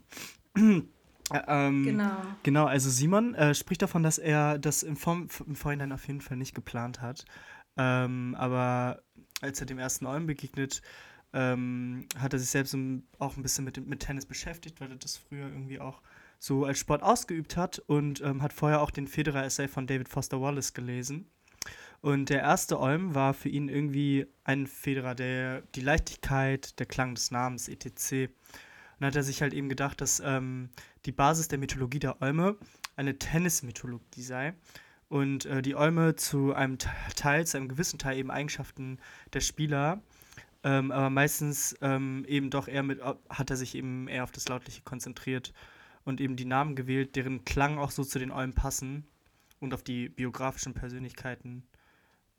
Äh, 1.30 1.42
ähm, 1.46 1.84
Genau. 1.84 2.16
Genau, 2.42 2.64
also 2.64 2.88
Simon 2.88 3.34
äh, 3.34 3.54
spricht 3.54 3.82
davon, 3.82 4.02
dass 4.02 4.16
er 4.16 4.58
das 4.58 4.82
im, 4.82 4.96
Vor 4.96 5.26
im 5.46 5.54
Vorhinein 5.56 5.92
auf 5.92 6.06
jeden 6.06 6.22
Fall 6.22 6.38
nicht 6.38 6.54
geplant 6.54 7.02
hat. 7.02 7.26
Ähm, 7.76 8.34
aber 8.38 9.02
als 9.42 9.60
er 9.60 9.66
dem 9.66 9.78
ersten 9.78 10.06
Olm 10.06 10.26
begegnet, 10.26 10.80
ähm, 11.34 12.06
hat 12.18 12.32
er 12.32 12.38
sich 12.38 12.48
selbst 12.48 12.74
auch 13.18 13.36
ein 13.36 13.42
bisschen 13.42 13.66
mit, 13.66 13.86
mit 13.86 14.00
Tennis 14.00 14.24
beschäftigt, 14.24 14.80
weil 14.80 14.88
er 14.90 14.96
das 14.96 15.18
früher 15.18 15.48
irgendwie 15.48 15.78
auch 15.80 16.00
so 16.38 16.64
als 16.64 16.78
Sport 16.78 17.02
ausgeübt 17.02 17.58
hat 17.58 17.78
und 17.80 18.22
ähm, 18.22 18.40
hat 18.40 18.54
vorher 18.54 18.80
auch 18.80 18.90
den 18.90 19.06
Federer-Essay 19.06 19.68
von 19.68 19.86
David 19.86 20.08
Foster 20.08 20.40
Wallace 20.40 20.72
gelesen. 20.72 21.28
Und 22.00 22.30
der 22.30 22.40
erste 22.40 22.78
Olm 22.78 23.14
war 23.14 23.34
für 23.34 23.48
ihn 23.48 23.68
irgendwie 23.68 24.26
ein 24.44 24.66
Federer, 24.66 25.14
der 25.14 25.62
die 25.74 25.80
Leichtigkeit, 25.80 26.78
der 26.78 26.86
Klang 26.86 27.14
des 27.14 27.30
Namens, 27.30 27.68
etc. 27.68 28.30
Und 28.98 29.06
hat 29.06 29.16
er 29.16 29.22
sich 29.24 29.42
halt 29.42 29.52
eben 29.52 29.68
gedacht, 29.68 30.00
dass 30.00 30.20
ähm, 30.24 30.70
die 31.06 31.12
Basis 31.12 31.48
der 31.48 31.58
Mythologie 31.58 31.98
der 31.98 32.22
Olme 32.22 32.56
eine 32.96 33.18
Tennismythologie 33.18 34.22
sei 34.22 34.54
und 35.08 35.46
äh, 35.46 35.62
die 35.62 35.74
Olme 35.74 36.14
zu 36.14 36.54
einem 36.54 36.78
Te- 36.78 36.90
Teil, 37.16 37.46
zu 37.46 37.56
einem 37.56 37.68
gewissen 37.68 37.98
Teil 37.98 38.18
eben 38.18 38.30
Eigenschaften 38.30 38.98
der 39.32 39.40
Spieler, 39.40 40.02
ähm, 40.64 40.90
aber 40.90 41.10
meistens 41.10 41.76
ähm, 41.80 42.24
eben 42.28 42.50
doch 42.50 42.68
eher 42.68 42.82
mit, 42.82 43.00
hat 43.00 43.50
er 43.50 43.56
sich 43.56 43.74
eben 43.74 44.08
eher 44.08 44.24
auf 44.24 44.32
das 44.32 44.48
Lautliche 44.48 44.82
konzentriert 44.82 45.52
und 46.04 46.20
eben 46.20 46.36
die 46.36 46.44
Namen 46.44 46.74
gewählt, 46.74 47.16
deren 47.16 47.44
Klang 47.44 47.78
auch 47.78 47.90
so 47.90 48.04
zu 48.04 48.18
den 48.18 48.30
Olmen 48.30 48.54
passen 48.54 49.06
und 49.60 49.74
auf 49.74 49.82
die 49.82 50.08
biografischen 50.08 50.74
Persönlichkeiten. 50.74 51.64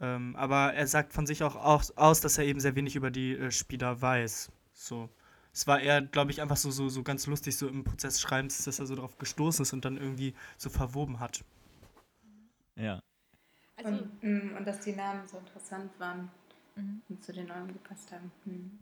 Ähm, 0.01 0.35
aber 0.35 0.73
er 0.73 0.87
sagt 0.87 1.13
von 1.13 1.25
sich 1.27 1.43
auch 1.43 1.55
aus, 1.55 1.91
aus, 1.97 2.21
dass 2.21 2.37
er 2.37 2.45
eben 2.45 2.59
sehr 2.59 2.75
wenig 2.75 2.95
über 2.95 3.11
die 3.11 3.33
äh, 3.33 3.51
Spieler 3.51 4.01
weiß. 4.01 4.51
So. 4.73 5.09
Es 5.51 5.67
war 5.67 5.79
eher, 5.79 6.01
glaube 6.01 6.31
ich, 6.31 6.41
einfach 6.41 6.57
so, 6.57 6.71
so, 6.71 6.89
so 6.89 7.03
ganz 7.03 7.27
lustig, 7.27 7.57
so 7.57 7.67
im 7.67 7.83
Prozess 7.83 8.21
Schreibens, 8.21 8.63
dass 8.63 8.79
er 8.79 8.85
so 8.85 8.95
darauf 8.95 9.17
gestoßen 9.17 9.63
ist 9.63 9.73
und 9.73 9.83
dann 9.83 9.97
irgendwie 9.97 10.33
so 10.57 10.69
verwoben 10.69 11.19
hat. 11.19 11.43
Ja. 12.75 13.01
Also, 13.75 13.89
und, 13.89 14.23
mm, 14.23 14.55
und 14.57 14.65
dass 14.65 14.79
die 14.81 14.93
Namen 14.93 15.27
so 15.27 15.37
interessant 15.37 15.91
waren 15.99 16.29
mhm. 16.75 17.01
und 17.09 17.23
zu 17.23 17.33
den 17.33 17.47
Namen 17.47 17.73
gepasst 17.73 18.11
haben. 18.11 18.31
Mhm. 18.45 18.79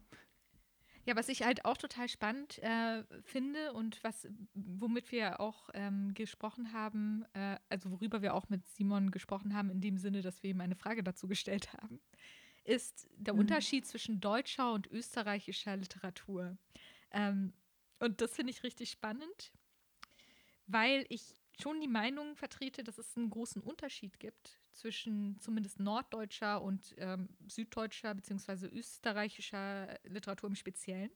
Ja, 1.08 1.15
was 1.15 1.30
ich 1.30 1.43
halt 1.43 1.63
auch 1.63 1.78
total 1.78 2.10
spannend 2.10 2.60
äh, 2.60 3.04
finde 3.24 3.72
und 3.72 4.04
was, 4.04 4.28
womit 4.54 5.10
wir 5.13 5.39
auch 5.39 5.70
ähm, 5.74 6.13
gesprochen 6.13 6.74
haben, 6.74 7.24
äh, 7.34 7.58
also 7.70 7.91
worüber 7.91 8.22
wir 8.22 8.34
auch 8.34 8.50
mit 8.50 8.67
Simon 8.67 9.10
gesprochen 9.10 9.56
haben, 9.56 9.70
in 9.70 9.80
dem 9.80 9.98
Sinne, 9.98 10.22
dass 10.22 10.43
wir 10.43 10.50
ihm 10.50 10.60
eine 10.60 10.76
Frage 10.76 11.04
dazu 11.04 11.30
gestellt 11.30 11.72
haben, 11.72 12.02
ist 12.65 13.08
der 13.15 13.34
Mhm. 13.34 13.39
Unterschied 13.39 13.86
zwischen 13.88 14.20
deutscher 14.20 14.74
und 14.74 14.88
österreichischer 14.88 15.78
Literatur. 15.78 16.58
Ähm, 17.12 17.54
und 18.00 18.20
das 18.20 18.36
finde 18.36 18.52
ich 18.52 18.63
richtig 18.63 18.91
spannend, 18.91 19.54
weil 20.65 21.06
ich 21.08 21.41
schon 21.62 21.80
die 21.80 21.88
Meinung 21.88 22.36
vertrete, 22.36 22.84
dass 22.84 22.98
es 22.98 23.15
einen 23.15 23.30
großen 23.30 23.62
Unterschied 23.63 24.20
gibt 24.20 24.60
zwischen 24.77 25.39
zumindest 25.39 25.79
norddeutscher 25.79 26.61
und 26.61 26.95
ähm, 26.97 27.29
süddeutscher 27.47 28.13
bzw. 28.13 28.67
österreichischer 28.67 29.99
Literatur 30.03 30.49
im 30.49 30.55
Speziellen. 30.55 31.11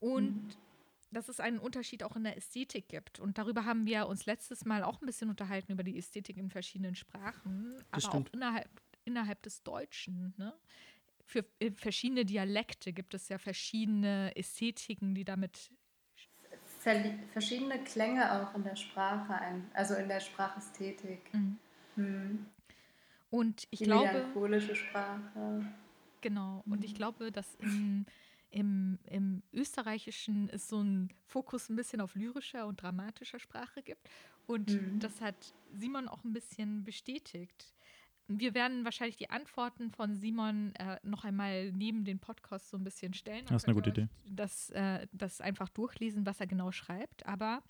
Und 0.00 0.34
Mhm. 0.34 0.50
dass 1.12 1.28
es 1.28 1.40
einen 1.40 1.58
Unterschied 1.58 2.02
auch 2.02 2.16
in 2.16 2.24
der 2.24 2.36
Ästhetik 2.36 2.88
gibt. 2.88 3.20
Und 3.20 3.38
darüber 3.38 3.64
haben 3.64 3.86
wir 3.86 4.08
uns 4.08 4.26
letztes 4.26 4.64
Mal 4.64 4.82
auch 4.82 5.00
ein 5.00 5.06
bisschen 5.06 5.30
unterhalten, 5.30 5.72
über 5.72 5.84
die 5.84 5.96
Ästhetik 5.96 6.36
in 6.36 6.50
verschiedenen 6.50 6.96
Sprachen, 6.96 7.76
Das 7.92 8.04
aber 8.04 8.14
auch 8.14 8.20
stimmt. 8.20 8.30
innerhalb, 8.34 8.68
innerhalb 9.04 9.40
des 9.42 9.62
Deutschen. 9.62 10.34
Ne? 10.36 10.52
Für 11.24 11.44
äh, 11.60 11.70
verschiedene 11.70 12.24
Dialekte 12.24 12.92
gibt 12.92 13.14
es 13.14 13.28
ja 13.28 13.38
verschiedene 13.38 14.32
Ästhetiken, 14.34 15.14
die 15.14 15.24
damit 15.24 15.70
verschiedene 17.32 17.82
Klänge 17.84 18.30
auch 18.32 18.54
in 18.54 18.64
der 18.64 18.76
Sprache, 18.76 19.34
ein, 19.34 19.70
also 19.72 19.94
in 19.94 20.08
der 20.08 20.20
Sprachästhetik. 20.20 21.32
Mhm. 21.96 22.46
Und 23.30 23.66
ich 23.70 23.80
Die 23.80 23.84
glaube, 23.84 24.12
melancholische 24.12 24.74
Sprache. 24.74 25.64
genau, 26.20 26.64
und 26.68 26.84
ich 26.84 26.92
Mhm. 26.92 26.96
glaube, 26.96 27.32
dass 27.32 27.54
im, 27.54 28.06
im, 28.50 28.98
im 29.04 29.42
Österreichischen 29.52 30.48
es 30.50 30.68
so 30.68 30.78
einen 30.78 31.08
Fokus 31.26 31.68
ein 31.68 31.76
bisschen 31.76 32.00
auf 32.00 32.14
lyrischer 32.14 32.66
und 32.66 32.80
dramatischer 32.82 33.38
Sprache 33.40 33.82
gibt. 33.82 34.08
Und 34.46 34.68
Mhm. 34.70 34.98
das 35.00 35.20
hat 35.20 35.54
Simon 35.72 36.08
auch 36.08 36.22
ein 36.24 36.32
bisschen 36.32 36.84
bestätigt. 36.84 37.74
Wir 38.26 38.54
werden 38.54 38.84
wahrscheinlich 38.84 39.16
die 39.16 39.28
Antworten 39.28 39.90
von 39.90 40.14
Simon 40.14 40.74
äh, 40.76 40.98
noch 41.02 41.24
einmal 41.24 41.72
neben 41.72 42.04
den 42.04 42.20
Podcast 42.20 42.70
so 42.70 42.78
ein 42.78 42.84
bisschen 42.84 43.12
stellen. 43.12 43.44
Das 43.46 43.62
ist 43.62 43.68
eine 43.68 43.74
gute 43.74 43.90
euch 43.90 44.08
Das, 44.24 44.70
äh, 44.70 45.06
das 45.12 45.40
einfach 45.42 45.68
durchlesen, 45.68 46.24
was 46.24 46.40
er 46.40 46.46
genau 46.46 46.72
schreibt. 46.72 47.26
Aber 47.26 47.62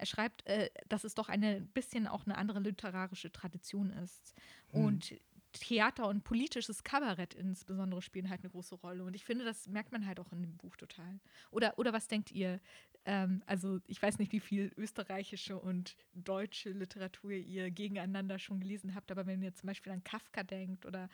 er 0.00 0.06
schreibt, 0.06 0.46
äh, 0.46 0.70
dass 0.88 1.04
es 1.04 1.14
doch 1.14 1.28
ein 1.28 1.68
bisschen 1.68 2.06
auch 2.06 2.24
eine 2.24 2.38
andere 2.38 2.60
literarische 2.60 3.30
Tradition 3.30 3.90
ist. 3.90 4.34
Mhm. 4.72 4.84
Und 4.84 5.14
Theater 5.52 6.08
und 6.08 6.24
politisches 6.24 6.84
Kabarett 6.84 7.34
insbesondere 7.34 8.00
spielen 8.00 8.30
halt 8.30 8.40
eine 8.40 8.50
große 8.50 8.76
Rolle. 8.76 9.04
Und 9.04 9.14
ich 9.14 9.24
finde, 9.24 9.44
das 9.44 9.66
merkt 9.68 9.92
man 9.92 10.06
halt 10.06 10.20
auch 10.20 10.32
in 10.32 10.42
dem 10.42 10.56
Buch 10.56 10.76
total. 10.76 11.20
Oder, 11.50 11.78
oder 11.78 11.92
was 11.92 12.08
denkt 12.08 12.30
ihr? 12.30 12.60
Ähm, 13.04 13.42
also 13.46 13.80
ich 13.86 14.00
weiß 14.00 14.18
nicht, 14.18 14.32
wie 14.32 14.40
viel 14.40 14.72
österreichische 14.76 15.58
und 15.58 15.96
deutsche 16.14 16.70
Literatur 16.70 17.32
ihr 17.32 17.70
gegeneinander 17.70 18.38
schon 18.38 18.60
gelesen 18.60 18.94
habt, 18.94 19.10
aber 19.10 19.26
wenn 19.26 19.42
ihr 19.42 19.54
zum 19.54 19.66
Beispiel 19.66 19.92
an 19.92 20.04
Kafka 20.04 20.44
denkt 20.44 20.86
oder 20.86 21.10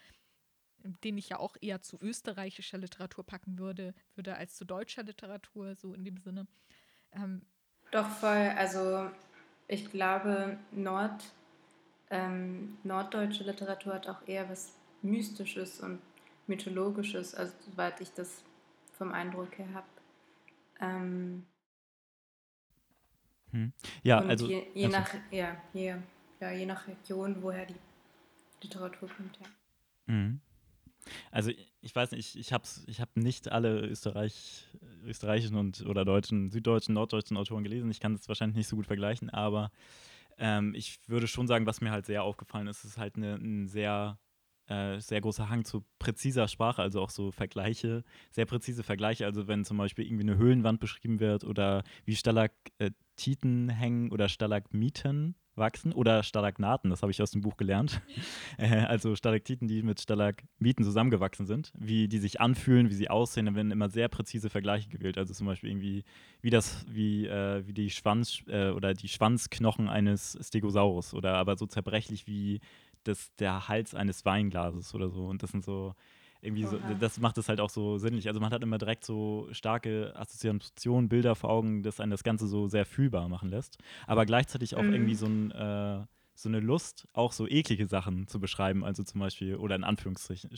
den 1.02 1.18
ich 1.18 1.30
ja 1.30 1.38
auch 1.38 1.56
eher 1.60 1.82
zu 1.82 1.98
österreichischer 2.00 2.78
Literatur 2.78 3.24
packen 3.24 3.58
würde, 3.58 3.94
würde 4.14 4.36
als 4.36 4.54
zu 4.54 4.64
deutscher 4.64 5.02
Literatur, 5.02 5.74
so 5.74 5.94
in 5.94 6.04
dem 6.04 6.18
Sinne. 6.18 6.46
Ähm, 7.12 7.42
Doch 7.90 8.08
voll, 8.08 8.52
also 8.56 9.10
ich 9.68 9.90
glaube, 9.90 10.58
Nord, 10.72 11.22
ähm, 12.10 12.78
norddeutsche 12.84 13.44
Literatur 13.44 13.94
hat 13.94 14.08
auch 14.08 14.26
eher 14.26 14.48
was 14.48 14.72
Mystisches 15.02 15.80
und 15.80 16.00
Mythologisches, 16.46 17.34
also 17.34 17.52
soweit 17.70 18.00
ich 18.00 18.12
das 18.12 18.42
vom 18.96 19.12
Eindruck 19.12 19.58
her 19.58 19.68
habe. 19.74 19.86
Ähm, 20.80 21.46
Hm. 23.52 23.72
Ja, 24.02 24.18
also. 24.18 24.48
je, 24.48 24.66
je, 24.74 24.86
also- 24.86 24.98
nach, 24.98 25.14
ja, 25.30 25.56
je, 25.72 25.96
ja, 26.40 26.50
je 26.50 26.66
nach 26.66 26.86
Region, 26.88 27.42
woher 27.42 27.64
die 27.64 27.76
Literatur 28.62 29.08
kommt, 29.08 29.38
ja. 29.40 29.46
Mhm. 30.14 30.40
Also 31.30 31.52
ich- 31.86 31.96
weiß 31.96 32.10
nicht, 32.12 32.34
ich, 32.34 32.40
ich 32.40 32.52
habe 32.52 32.64
ich 32.86 33.00
hab 33.00 33.16
nicht 33.16 33.50
alle 33.50 33.80
Österreich, 33.80 34.66
österreichischen 35.04 35.56
und 35.56 35.84
oder 35.86 36.04
deutschen, 36.04 36.50
süddeutschen, 36.50 36.94
norddeutschen 36.94 37.36
Autoren 37.36 37.64
gelesen. 37.64 37.90
Ich 37.90 38.00
kann 38.00 38.14
das 38.14 38.28
wahrscheinlich 38.28 38.56
nicht 38.56 38.68
so 38.68 38.76
gut 38.76 38.86
vergleichen, 38.86 39.30
aber 39.30 39.70
ähm, 40.38 40.74
ich 40.74 40.98
würde 41.06 41.26
schon 41.26 41.46
sagen, 41.46 41.66
was 41.66 41.80
mir 41.80 41.90
halt 41.90 42.06
sehr 42.06 42.22
aufgefallen 42.22 42.66
ist, 42.66 42.84
ist 42.84 42.98
halt 42.98 43.16
eine, 43.16 43.34
ein 43.36 43.66
sehr, 43.66 44.18
äh, 44.66 45.00
sehr 45.00 45.20
großer 45.20 45.48
Hang 45.48 45.64
zu 45.64 45.84
präziser 45.98 46.48
Sprache, 46.48 46.82
also 46.82 47.00
auch 47.00 47.10
so 47.10 47.30
Vergleiche, 47.30 48.04
sehr 48.30 48.46
präzise 48.46 48.82
Vergleiche. 48.82 49.24
Also 49.24 49.48
wenn 49.48 49.64
zum 49.64 49.78
Beispiel 49.78 50.04
irgendwie 50.06 50.24
eine 50.24 50.36
Höhlenwand 50.36 50.80
beschrieben 50.80 51.20
wird 51.20 51.44
oder 51.44 51.84
wie 52.04 52.16
Stalak, 52.16 52.52
Stalaktiten 53.16 53.70
hängen 53.70 54.10
oder 54.12 54.28
Stalagmiten 54.28 55.36
wachsen 55.56 55.92
oder 55.92 56.22
Stalagnaten, 56.22 56.90
das 56.90 57.02
habe 57.02 57.12
ich 57.12 57.22
aus 57.22 57.30
dem 57.30 57.40
Buch 57.40 57.56
gelernt. 57.56 58.00
Äh, 58.58 58.84
also 58.86 59.14
Stalaktiten, 59.14 59.68
die 59.68 59.82
mit 59.82 60.00
Stalagmiten 60.00 60.82
zusammengewachsen 60.82 61.46
sind, 61.46 61.72
wie 61.76 62.08
die 62.08 62.18
sich 62.18 62.40
anfühlen, 62.40 62.88
wie 62.88 62.94
sie 62.94 63.10
aussehen, 63.10 63.46
da 63.46 63.54
werden 63.54 63.70
immer 63.70 63.90
sehr 63.90 64.08
präzise 64.08 64.48
Vergleiche 64.48 64.88
gewählt. 64.88 65.18
Also 65.18 65.34
zum 65.34 65.46
Beispiel 65.46 65.70
irgendwie, 65.70 66.04
wie 66.40 66.48
das, 66.48 66.86
wie, 66.88 67.26
äh, 67.26 67.66
wie 67.66 67.74
die 67.74 67.90
Schwanz 67.90 68.42
äh, 68.48 68.70
oder 68.70 68.94
die 68.94 69.08
Schwanzknochen 69.08 69.88
eines 69.88 70.38
Stegosaurus 70.40 71.12
oder 71.12 71.34
aber 71.34 71.56
so 71.56 71.66
zerbrechlich 71.66 72.26
wie 72.26 72.60
das, 73.04 73.34
der 73.36 73.68
Hals 73.68 73.94
eines 73.94 74.24
Weinglases 74.24 74.94
oder 74.94 75.10
so. 75.10 75.26
Und 75.26 75.42
das 75.42 75.50
sind 75.50 75.64
so 75.64 75.94
irgendwie 76.42 76.64
so, 76.64 76.78
das 76.78 77.18
macht 77.20 77.38
es 77.38 77.48
halt 77.48 77.60
auch 77.60 77.70
so 77.70 77.98
sinnlich. 77.98 78.28
Also 78.28 78.40
man 78.40 78.50
hat 78.52 78.62
immer 78.62 78.78
direkt 78.78 79.04
so 79.04 79.48
starke 79.52 80.12
Assoziationen, 80.16 81.08
Bilder 81.08 81.34
vor 81.34 81.50
Augen, 81.50 81.82
das 81.82 82.00
einen 82.00 82.10
das 82.10 82.24
Ganze 82.24 82.46
so 82.46 82.68
sehr 82.68 82.84
fühlbar 82.84 83.28
machen 83.28 83.48
lässt. 83.48 83.78
Aber 84.06 84.26
gleichzeitig 84.26 84.76
auch 84.76 84.82
Mhm. 84.84 84.92
irgendwie 84.92 85.14
so, 85.14 85.26
ein, 85.26 85.50
äh, 85.50 86.04
so 86.34 86.48
eine 86.48 86.60
Lust, 86.60 87.08
auch 87.12 87.32
so 87.32 87.48
eklige 87.48 87.86
Sachen 87.86 88.26
zu 88.28 88.38
beschreiben. 88.40 88.84
Also 88.84 89.02
zum 89.02 89.20
Beispiel, 89.20 89.56
oder 89.56 89.74
in 89.76 89.84
Anführungsstrichen 89.84 90.50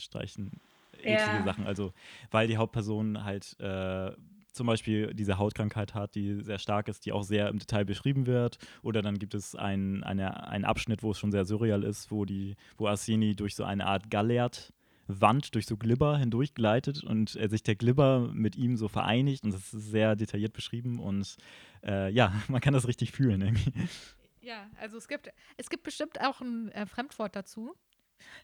eklige 1.01 1.37
Ja. 1.37 1.43
Sachen. 1.43 1.65
Also 1.65 1.93
weil 2.31 2.47
die 2.47 2.57
Hauptperson 2.57 3.23
halt 3.23 3.57
äh, 3.59 4.11
zum 4.51 4.67
Beispiel 4.67 5.13
diese 5.13 5.37
Hautkrankheit 5.37 5.93
hat, 5.93 6.15
die 6.15 6.41
sehr 6.41 6.59
stark 6.59 6.87
ist, 6.89 7.05
die 7.05 7.11
auch 7.13 7.23
sehr 7.23 7.47
im 7.49 7.59
Detail 7.59 7.85
beschrieben 7.85 8.25
wird. 8.25 8.57
Oder 8.81 9.01
dann 9.01 9.17
gibt 9.19 9.33
es 9.35 9.55
ein, 9.55 10.03
eine, 10.03 10.47
einen 10.47 10.65
Abschnitt, 10.65 11.03
wo 11.03 11.11
es 11.11 11.19
schon 11.19 11.31
sehr 11.31 11.45
surreal 11.45 11.83
ist, 11.83 12.11
wo 12.11 12.25
die, 12.25 12.55
wo 12.77 12.87
Arseni 12.87 13.35
durch 13.35 13.55
so 13.55 13.63
eine 13.63 13.85
Art 13.85 14.09
Gallert 14.09 14.73
Wand 15.09 15.55
durch 15.55 15.65
so 15.65 15.75
Glibber 15.75 16.17
hindurch 16.17 16.53
gleitet 16.53 17.03
und 17.03 17.35
äh, 17.35 17.49
sich 17.49 17.63
der 17.63 17.75
Glibber 17.75 18.29
mit 18.31 18.55
ihm 18.55 18.77
so 18.77 18.87
vereinigt 18.87 19.43
und 19.43 19.53
das 19.53 19.73
ist 19.73 19.89
sehr 19.89 20.15
detailliert 20.15 20.53
beschrieben 20.53 20.99
und 20.99 21.35
äh, 21.83 22.11
ja, 22.11 22.31
man 22.47 22.61
kann 22.61 22.73
das 22.73 22.87
richtig 22.87 23.11
fühlen 23.11 23.41
irgendwie. 23.41 23.73
Ja, 24.41 24.69
also 24.79 24.97
es 24.97 25.07
gibt, 25.07 25.29
es 25.57 25.69
gibt 25.69 25.83
bestimmt 25.83 26.21
auch 26.21 26.41
ein 26.41 26.71
äh, 26.71 26.85
Fremdwort 26.85 27.35
dazu, 27.35 27.73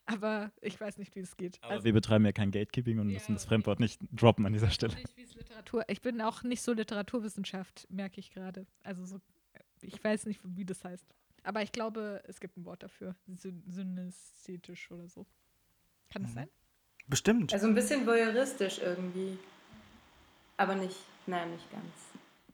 aber 0.05 0.51
ich 0.61 0.79
weiß 0.79 0.97
nicht, 0.97 1.15
wie 1.15 1.19
es 1.19 1.37
geht. 1.37 1.59
Aber 1.61 1.73
also, 1.73 1.85
wir 1.85 1.93
betreiben 1.93 2.25
ja 2.25 2.31
kein 2.31 2.51
Gatekeeping 2.51 2.99
und 2.99 3.09
Ja, 3.09 3.13
müssen 3.15 3.33
das. 3.35 3.45
Fremdwort 3.45 3.79
nicht 3.79 4.01
droppen 4.11 4.45
an 4.45 4.53
dieser 4.53 4.71
Stelle. 4.71 4.95
nicht, 4.95 5.35
Literatur. 5.35 5.83
Ich 5.87 6.01
bin 6.01 6.21
auch 6.21 6.43
nicht 6.43 6.61
so 6.61 6.73
Literaturwissenschaft, 6.73 7.87
merke 7.89 8.19
ich 8.19 8.31
gerade. 8.31 8.65
Also 8.83 9.05
so, 9.05 9.19
ich 9.81 10.03
weiß 10.03 10.25
nicht, 10.25 10.41
wie 10.43 10.65
das 10.65 10.83
heißt. 10.83 11.05
Aber 11.43 11.61
ich 11.61 11.71
glaube, 11.71 12.21
es 12.27 12.39
gibt 12.39 12.57
ein 12.57 12.65
Wort 12.65 12.83
dafür. 12.83 13.15
Syn 13.35 13.63
synästhetisch 13.67 14.89
oder 14.91 15.07
so. 15.07 15.25
Kann 16.09 16.23
das 16.23 16.31
Mhm. 16.31 16.35
sein? 16.35 16.49
Bestimmt. 17.07 17.53
Also 17.53 17.67
ein 17.67 17.75
bisschen 17.75 18.05
voyeuristisch 18.05 18.79
irgendwie. 18.79 19.37
Aber 20.57 20.75
nicht, 20.75 20.97
nein, 21.27 21.51
nicht 21.51 21.69
ganz. 21.71 21.85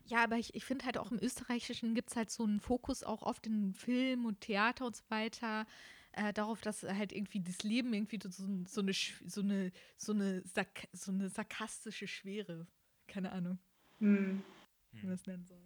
Ja, 0.07 0.23
aber 0.23 0.37
ich, 0.37 0.53
ich 0.55 0.65
finde 0.65 0.85
halt 0.85 0.97
auch 0.97 1.11
im 1.11 1.19
Österreichischen 1.21 1.95
gibt 1.95 2.09
es 2.09 2.15
halt 2.17 2.29
so 2.31 2.43
einen 2.43 2.59
Fokus 2.59 3.03
auch 3.03 3.21
oft 3.21 3.47
in 3.47 3.73
Film 3.73 4.25
und 4.25 4.41
Theater 4.41 4.85
und 4.87 4.95
so 4.95 5.03
weiter. 5.09 5.65
Äh, 6.13 6.33
darauf, 6.33 6.59
dass 6.59 6.83
halt 6.83 7.13
irgendwie 7.13 7.39
das 7.39 7.63
Leben 7.63 7.93
irgendwie 7.93 8.19
so, 8.21 8.29
so, 8.67 8.81
eine, 8.81 8.93
so, 9.25 9.41
eine, 9.41 9.71
so, 9.95 10.11
eine, 10.11 10.41
sark 10.45 10.87
so 10.91 11.11
eine 11.13 11.29
sarkastische 11.29 12.07
Schwere. 12.07 12.67
Keine 13.07 13.31
Ahnung, 13.31 13.59
Hm. 13.99 14.43
wie 14.91 15.05
man 15.05 15.15
es 15.15 15.25
nennen 15.25 15.45
soll. 15.45 15.61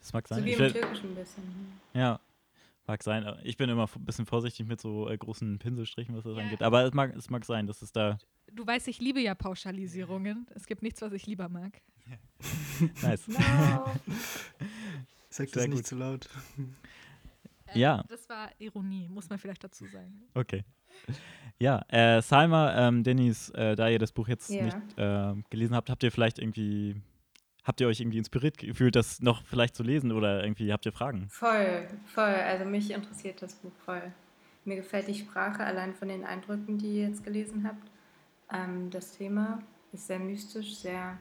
Das 0.00 0.12
mag 0.12 0.26
So 0.26 0.34
sein. 0.34 0.44
wie 0.44 0.52
Ich 0.54 0.58
im 0.58 0.72
Türkischen 0.72 1.10
ein 1.10 1.14
bisschen. 1.14 1.44
hm. 1.44 1.80
ja, 2.00 2.18
mag 2.86 3.02
sein. 3.02 3.26
Ich 3.44 3.56
bin 3.56 3.68
immer 3.68 3.88
ein 3.94 4.04
bisschen 4.04 4.26
vorsichtig 4.26 4.66
mit 4.66 4.80
so 4.80 5.08
äh, 5.08 5.16
großen 5.16 5.58
Pinselstrichen, 5.58 6.14
was 6.16 6.24
das 6.24 6.36
Ja. 6.36 6.42
angeht. 6.44 6.62
Aber 6.62 6.84
es 6.84 6.92
mag, 6.94 7.14
es 7.16 7.30
mag 7.30 7.44
sein, 7.44 7.66
dass 7.66 7.82
es 7.82 7.92
da. 7.92 8.18
Du 8.52 8.66
weißt, 8.66 8.88
ich 8.88 9.00
liebe 9.00 9.20
ja 9.20 9.34
Pauschalisierungen. 9.34 10.46
Es 10.54 10.66
gibt 10.66 10.82
nichts, 10.82 11.00
was 11.02 11.12
ich 11.12 11.26
lieber 11.26 11.48
mag. 11.48 11.80
Nice. 13.02 13.26
No. 13.28 13.36
Sag 15.28 15.48
Sehr 15.48 15.62
das 15.62 15.66
nicht 15.68 15.76
gut. 15.78 15.86
zu 15.86 15.96
laut. 15.96 16.28
Äh, 17.66 17.78
Ja. 17.80 18.04
Das 18.08 18.28
war 18.28 18.50
Ironie, 18.58 19.08
muss 19.08 19.28
man 19.28 19.38
vielleicht 19.38 19.62
dazu 19.64 19.84
sagen. 19.86 20.22
Okay. 20.34 20.64
Ja, 21.58 21.82
äh, 21.88 22.22
Salma, 22.22 22.88
ähm, 22.88 23.02
Dennis, 23.02 23.50
äh, 23.50 23.74
da 23.76 23.88
ihr 23.88 23.98
das 23.98 24.12
Buch 24.12 24.28
jetzt 24.28 24.48
Ja. 24.50 24.64
nicht 24.64 24.76
ähm, 24.96 25.44
gelesen 25.50 25.74
habt, 25.74 25.90
habt 25.90 26.02
ihr 26.02 26.10
vielleicht 26.12 26.38
irgendwie, 26.38 26.96
habt 27.66 27.80
ihr 27.80 27.88
euch 27.88 28.00
irgendwie 28.00 28.18
inspiriert 28.18 28.58
gefühlt, 28.58 28.96
das 28.96 29.20
noch 29.20 29.44
vielleicht 29.44 29.74
zu 29.74 29.82
lesen 29.82 30.12
oder 30.12 30.42
irgendwie 30.42 30.72
habt 30.72 30.86
ihr 30.86 30.92
Fragen? 30.92 31.28
Voll, 31.28 31.88
voll. 32.06 32.24
Also 32.24 32.64
mich 32.64 32.90
interessiert 32.90 33.42
das 33.42 33.54
Buch 33.56 33.72
voll. 33.84 34.12
Mir 34.64 34.76
gefällt 34.76 35.08
die 35.08 35.14
Sprache 35.14 35.64
allein 35.64 35.94
von 35.94 36.08
den 36.08 36.24
Eindrücken, 36.24 36.78
die 36.78 36.98
ihr 36.98 37.08
jetzt 37.08 37.24
gelesen 37.24 37.66
habt. 37.66 37.90
Ähm, 38.52 38.90
das 38.90 39.16
Thema 39.16 39.62
ist 39.92 40.06
sehr 40.06 40.18
mystisch, 40.18 40.76
sehr 40.76 41.18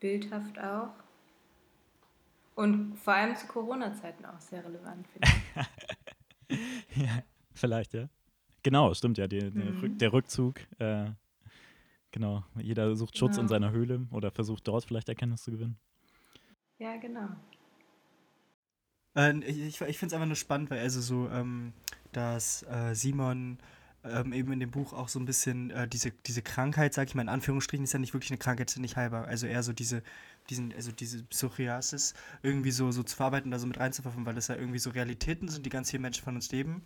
bildhaft 0.00 0.58
auch. 0.58 0.90
Und 2.54 2.96
vor 2.96 3.14
allem 3.14 3.36
zu 3.36 3.46
Corona-Zeiten 3.46 4.24
auch 4.24 4.40
sehr 4.40 4.64
relevant, 4.64 5.06
finde 5.08 5.28
ich. 6.48 6.96
ja, 6.96 7.22
vielleicht, 7.54 7.94
ja. 7.94 8.08
Genau, 8.62 8.92
stimmt 8.94 9.18
ja, 9.18 9.26
die, 9.26 9.38
der, 9.38 9.50
Mhm. 9.50 9.80
Rück, 9.80 9.98
der 9.98 10.12
Rückzug. 10.12 10.60
Äh, 10.78 11.10
genau, 12.12 12.44
jeder 12.56 12.94
sucht 12.96 13.16
Schutz 13.18 13.36
in 13.36 13.44
Ja. 13.44 13.48
seiner 13.48 13.70
Höhle 13.70 14.06
oder 14.10 14.30
versucht 14.30 14.66
dort 14.68 14.84
vielleicht 14.84 15.08
Erkenntnis 15.08 15.42
zu 15.42 15.50
gewinnen. 15.50 15.78
Ja, 16.78 16.96
genau. 16.96 17.28
Äh, 19.16 19.38
ich 19.44 19.58
ich, 19.60 19.80
ich 19.80 19.98
finde 19.98 20.06
es 20.06 20.12
einfach 20.14 20.26
nur 20.26 20.36
spannend, 20.36 20.70
weil 20.70 20.78
also 20.80 21.00
so, 21.00 21.28
ähm, 21.30 21.72
dass 22.12 22.62
äh, 22.64 22.94
Simon 22.94 23.58
ähm, 24.04 24.32
eben 24.32 24.52
in 24.52 24.60
dem 24.60 24.70
Buch 24.70 24.92
auch 24.92 25.08
so 25.08 25.18
ein 25.18 25.26
bisschen 25.26 25.70
äh, 25.70 25.86
diese, 25.86 26.10
diese 26.10 26.42
Krankheit, 26.42 26.94
sag 26.94 27.08
ich 27.08 27.14
mal 27.14 27.22
in 27.22 27.28
Anführungsstrichen, 27.28 27.84
ist 27.84 27.92
ja 27.92 27.98
nicht 27.98 28.14
wirklich 28.14 28.30
eine 28.30 28.38
Krankheit, 28.38 28.70
ist 28.70 28.76
ja 28.76 28.80
nicht 28.80 28.96
heilbar. 28.96 29.26
Also 29.26 29.46
eher 29.46 29.62
so 29.62 29.72
diese, 29.72 30.02
diesen, 30.50 30.72
also 30.74 30.92
diese 30.92 31.22
Psoriasis 31.24 32.14
irgendwie 32.42 32.70
so, 32.70 32.90
so 32.90 33.02
zu 33.02 33.16
verarbeiten, 33.16 33.50
da 33.50 33.58
so 33.58 33.66
mit 33.66 33.78
reinzuwerfen, 33.78 34.26
weil 34.26 34.34
das 34.34 34.48
ja 34.48 34.56
irgendwie 34.56 34.78
so 34.78 34.90
Realitäten 34.90 35.48
sind, 35.48 35.64
die 35.64 35.70
ganz 35.70 35.90
viele 35.90 36.02
Menschen 36.02 36.24
von 36.24 36.34
uns 36.34 36.50
leben. 36.52 36.82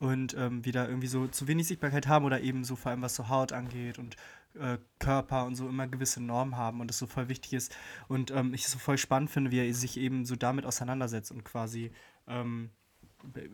Und 0.00 0.34
ähm, 0.36 0.64
wir 0.64 0.72
da 0.72 0.88
irgendwie 0.88 1.06
so 1.06 1.28
zu 1.28 1.46
wenig 1.46 1.68
Sichtbarkeit 1.68 2.08
haben 2.08 2.24
oder 2.24 2.40
eben 2.40 2.64
so 2.64 2.74
vor 2.74 2.90
allem 2.90 3.02
was 3.02 3.14
so 3.14 3.28
Haut 3.28 3.52
angeht 3.52 3.98
und 3.98 4.16
äh, 4.58 4.78
Körper 4.98 5.44
und 5.44 5.54
so 5.54 5.68
immer 5.68 5.86
gewisse 5.86 6.22
Normen 6.22 6.56
haben 6.56 6.80
und 6.80 6.88
das 6.88 6.98
so 6.98 7.06
voll 7.06 7.28
wichtig 7.28 7.52
ist. 7.52 7.74
Und 8.08 8.30
ähm, 8.30 8.54
ich 8.54 8.64
es 8.64 8.72
so 8.72 8.78
voll 8.78 8.98
spannend 8.98 9.30
finde, 9.30 9.50
wie 9.50 9.58
er 9.58 9.72
sich 9.74 9.96
eben 9.96 10.24
so 10.24 10.36
damit 10.36 10.66
auseinandersetzt 10.66 11.30
und 11.30 11.44
quasi 11.44 11.92
ähm, 12.26 12.70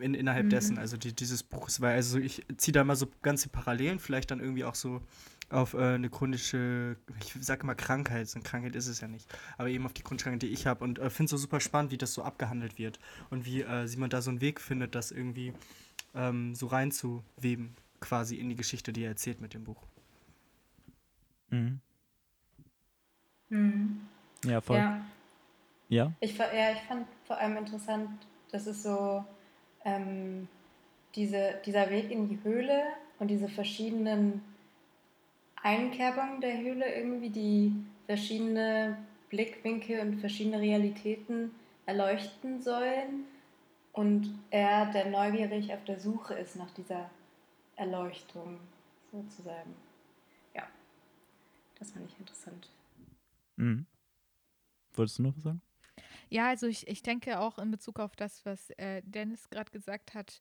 in, 0.00 0.14
innerhalb 0.14 0.46
Mhm. 0.46 0.50
dessen, 0.50 0.78
also 0.78 0.96
die, 0.96 1.14
dieses 1.14 1.42
Buches, 1.42 1.80
weil 1.80 1.94
also 1.94 2.18
ich 2.18 2.44
ziehe 2.56 2.72
da 2.72 2.84
mal 2.84 2.96
so 2.96 3.06
ganze 3.22 3.48
Parallelen, 3.48 3.98
vielleicht 3.98 4.30
dann 4.30 4.40
irgendwie 4.40 4.64
auch 4.64 4.74
so 4.74 5.02
auf 5.50 5.74
äh, 5.74 5.94
eine 5.94 6.08
chronische, 6.08 6.96
ich 7.18 7.34
sage 7.44 7.66
mal 7.66 7.74
Krankheit, 7.74 8.28
so 8.28 8.38
eine 8.38 8.44
Krankheit 8.44 8.76
ist 8.76 8.86
es 8.86 9.00
ja 9.00 9.08
nicht, 9.08 9.28
aber 9.58 9.68
eben 9.68 9.84
auf 9.84 9.92
die 9.92 10.02
chronische 10.02 10.24
Krankheit, 10.24 10.42
die 10.42 10.52
ich 10.52 10.66
habe 10.66 10.84
und 10.84 10.98
äh, 10.98 11.10
finde 11.10 11.26
es 11.26 11.30
so 11.32 11.36
super 11.36 11.60
spannend, 11.60 11.90
wie 11.90 11.98
das 11.98 12.14
so 12.14 12.22
abgehandelt 12.22 12.78
wird 12.78 12.98
und 13.30 13.44
wie 13.44 13.62
äh, 13.62 13.86
Simon 13.86 14.10
da 14.10 14.22
so 14.22 14.30
einen 14.30 14.40
Weg 14.40 14.60
findet, 14.60 14.94
das 14.94 15.10
irgendwie 15.10 15.52
ähm, 16.14 16.54
so 16.54 16.68
reinzuweben, 16.68 17.74
quasi 18.00 18.36
in 18.36 18.48
die 18.48 18.56
Geschichte, 18.56 18.92
die 18.92 19.02
er 19.02 19.10
erzählt 19.10 19.40
mit 19.40 19.54
dem 19.54 19.64
Buch. 19.64 19.82
Mhm. 21.50 21.80
Mhm. 23.48 24.00
Ja, 24.44 24.60
voll. 24.60 24.78
Ja. 24.78 25.04
Ja. 25.88 26.12
Ich, 26.20 26.38
ja, 26.38 26.72
ich 26.72 26.82
fand 26.86 27.06
vor 27.26 27.36
allem 27.36 27.56
interessant, 27.56 28.08
dass 28.52 28.66
es 28.66 28.84
so 28.84 29.24
ähm, 29.84 30.46
diese, 31.16 31.54
dieser 31.66 31.90
Weg 31.90 32.12
in 32.12 32.28
die 32.28 32.38
Höhle 32.44 32.84
und 33.18 33.28
diese 33.28 33.48
verschiedenen 33.48 34.40
Einkerbungen 35.62 36.40
der 36.40 36.58
Höhle 36.58 36.94
irgendwie, 36.94 37.30
die 37.30 37.72
verschiedene 38.06 38.98
Blickwinkel 39.28 40.00
und 40.00 40.18
verschiedene 40.20 40.60
Realitäten 40.60 41.52
erleuchten 41.86 42.60
sollen. 42.60 43.26
Und 43.92 44.38
er, 44.50 44.86
der 44.92 45.10
neugierig 45.10 45.72
auf 45.72 45.84
der 45.84 45.98
Suche 45.98 46.34
ist 46.34 46.56
nach 46.56 46.70
dieser 46.70 47.10
Erleuchtung, 47.76 48.60
sozusagen. 49.10 49.74
Ja, 50.54 50.62
das 51.78 51.90
fand 51.90 52.06
ich 52.10 52.18
interessant. 52.18 52.68
Mhm. 53.56 53.86
Wolltest 54.94 55.18
du 55.18 55.22
noch 55.22 55.36
was 55.36 55.42
sagen? 55.42 55.62
Ja, 56.28 56.48
also 56.48 56.66
ich, 56.66 56.86
ich 56.86 57.02
denke 57.02 57.40
auch 57.40 57.58
in 57.58 57.70
Bezug 57.70 57.98
auf 57.98 58.14
das, 58.14 58.44
was 58.46 58.70
äh, 58.70 59.02
Dennis 59.04 59.50
gerade 59.50 59.70
gesagt 59.70 60.14
hat, 60.14 60.40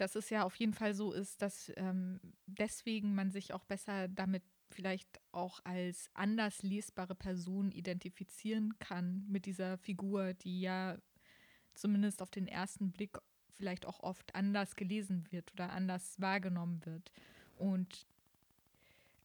dass 0.00 0.14
es 0.14 0.30
ja 0.30 0.44
auf 0.44 0.54
jeden 0.56 0.74
Fall 0.74 0.94
so 0.94 1.12
ist, 1.12 1.42
dass 1.42 1.72
ähm, 1.76 2.20
deswegen 2.46 3.14
man 3.14 3.30
sich 3.30 3.52
auch 3.52 3.64
besser 3.64 4.08
damit 4.08 4.42
vielleicht 4.70 5.20
auch 5.32 5.60
als 5.64 6.10
anders 6.14 6.62
lesbare 6.62 7.14
Person 7.14 7.72
identifizieren 7.72 8.78
kann 8.78 9.24
mit 9.28 9.46
dieser 9.46 9.78
Figur, 9.78 10.34
die 10.34 10.60
ja 10.60 10.98
zumindest 11.74 12.22
auf 12.22 12.30
den 12.30 12.46
ersten 12.46 12.92
Blick 12.92 13.18
vielleicht 13.56 13.86
auch 13.86 14.00
oft 14.00 14.34
anders 14.34 14.76
gelesen 14.76 15.26
wird 15.30 15.52
oder 15.52 15.72
anders 15.72 16.20
wahrgenommen 16.20 16.84
wird. 16.84 17.12
Und 17.56 18.06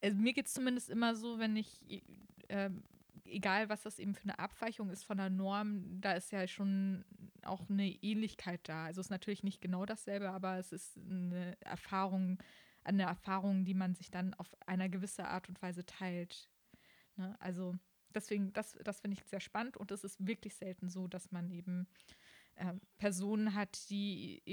also 0.02 0.18
mir 0.18 0.34
geht 0.34 0.48
es 0.48 0.54
zumindest 0.54 0.90
immer 0.90 1.16
so, 1.16 1.40
wenn 1.40 1.56
ich, 1.56 1.82
äh, 2.48 2.70
egal 3.26 3.70
was 3.70 3.84
das 3.84 4.00
eben 4.00 4.16
für 4.16 4.24
eine 4.24 4.40
Abweichung 4.40 4.90
ist 4.90 5.04
von 5.04 5.18
der 5.18 5.30
Norm, 5.30 6.02
da 6.02 6.14
ist 6.14 6.32
ja 6.32 6.48
schon 6.48 7.06
auch 7.44 7.70
eine 7.70 7.88
Ähnlichkeit 7.88 8.62
da. 8.68 8.86
Also 8.86 9.02
es 9.02 9.08
ist 9.08 9.12
natürlich 9.12 9.44
nicht 9.44 9.62
genau 9.62 9.86
dasselbe, 9.86 10.30
aber 10.30 10.58
es 10.58 10.72
ist 10.72 10.98
eine 10.98 11.58
Erfahrung, 11.62 12.42
eine 12.84 13.04
Erfahrung, 13.04 13.66
die 13.66 13.74
man 13.74 13.96
sich 13.96 14.12
dann 14.12 14.34
auf 14.34 14.50
einer 14.66 14.90
gewisse 14.90 15.26
Art 15.26 15.50
und 15.50 15.62
Weise 15.62 15.86
teilt. 15.86 16.50
Ne? 17.16 17.36
Also 17.40 17.76
deswegen, 18.14 18.54
das, 18.54 18.78
das 18.84 19.00
finde 19.00 19.18
ich 19.18 19.26
sehr 19.26 19.40
spannend 19.40 19.78
und 19.78 19.92
es 19.92 20.04
ist 20.04 20.26
wirklich 20.26 20.56
selten 20.56 20.90
so, 20.90 21.08
dass 21.08 21.32
man 21.32 21.50
eben 21.52 21.88
ähm, 22.56 22.82
Personen 22.98 23.56
hat, 23.56 23.90
die 23.90 24.44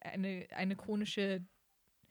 eine, 0.00 0.46
eine 0.50 0.76
chronische 0.76 1.44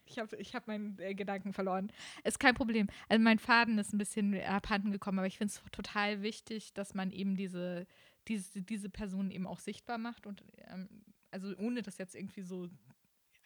ich 0.06 0.20
habe 0.20 0.36
ich 0.38 0.56
hab 0.56 0.68
meinen 0.68 0.98
äh, 1.00 1.14
Gedanken 1.16 1.54
verloren. 1.54 1.92
Ist 2.24 2.40
kein 2.40 2.56
Problem. 2.56 2.88
Also 3.10 3.24
mein 3.24 3.40
Faden 3.40 3.78
ist 3.78 3.94
ein 3.94 3.98
bisschen 3.98 4.40
abhanden 4.42 4.92
gekommen, 4.92 5.20
aber 5.20 5.28
ich 5.28 5.38
finde 5.38 5.54
es 5.54 5.62
total 5.72 6.22
wichtig, 6.22 6.74
dass 6.74 6.94
man 6.94 7.12
eben 7.12 7.36
diese, 7.36 7.88
diese, 8.28 8.62
diese 8.62 8.90
Person 8.90 9.32
eben 9.32 9.48
auch 9.48 9.60
sichtbar 9.60 9.98
macht 9.98 10.28
und 10.28 10.44
ähm, 10.68 10.90
also 11.32 11.56
ohne 11.58 11.82
das 11.82 11.98
jetzt 11.98 12.16
irgendwie 12.16 12.42
so 12.42 12.68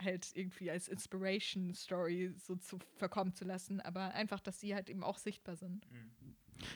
halt 0.04 0.32
irgendwie 0.34 0.70
als 0.72 0.88
Inspiration 0.88 1.74
Story 1.74 2.34
so 2.38 2.56
zu 2.56 2.80
verkommen 2.96 3.34
zu 3.34 3.46
lassen, 3.46 3.80
aber 3.80 4.14
einfach, 4.14 4.40
dass 4.40 4.60
sie 4.60 4.76
halt 4.76 4.90
eben 4.90 5.04
auch 5.04 5.18
sichtbar 5.18 5.56
sind. 5.56 5.88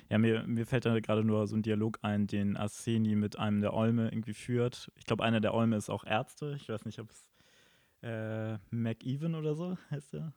Ja, 0.09 0.17
mir, 0.17 0.43
mir 0.43 0.65
fällt 0.65 0.85
da 0.85 0.99
gerade 0.99 1.23
nur 1.23 1.47
so 1.47 1.55
ein 1.55 1.61
Dialog 1.61 1.99
ein, 2.01 2.27
den 2.27 2.57
Arseni 2.57 3.15
mit 3.15 3.39
einem 3.39 3.61
der 3.61 3.73
Olme 3.73 4.09
irgendwie 4.09 4.33
führt. 4.33 4.91
Ich 4.95 5.05
glaube, 5.05 5.23
einer 5.23 5.41
der 5.41 5.53
Olme 5.53 5.77
ist 5.77 5.89
auch 5.89 6.05
Ärzte. 6.05 6.55
Ich 6.57 6.69
weiß 6.69 6.85
nicht, 6.85 6.99
ob 6.99 7.09
es 7.11 7.29
äh, 8.01 8.57
McEwen 8.71 9.35
oder 9.35 9.55
so 9.55 9.77
heißt 9.91 10.13
der. 10.13 10.33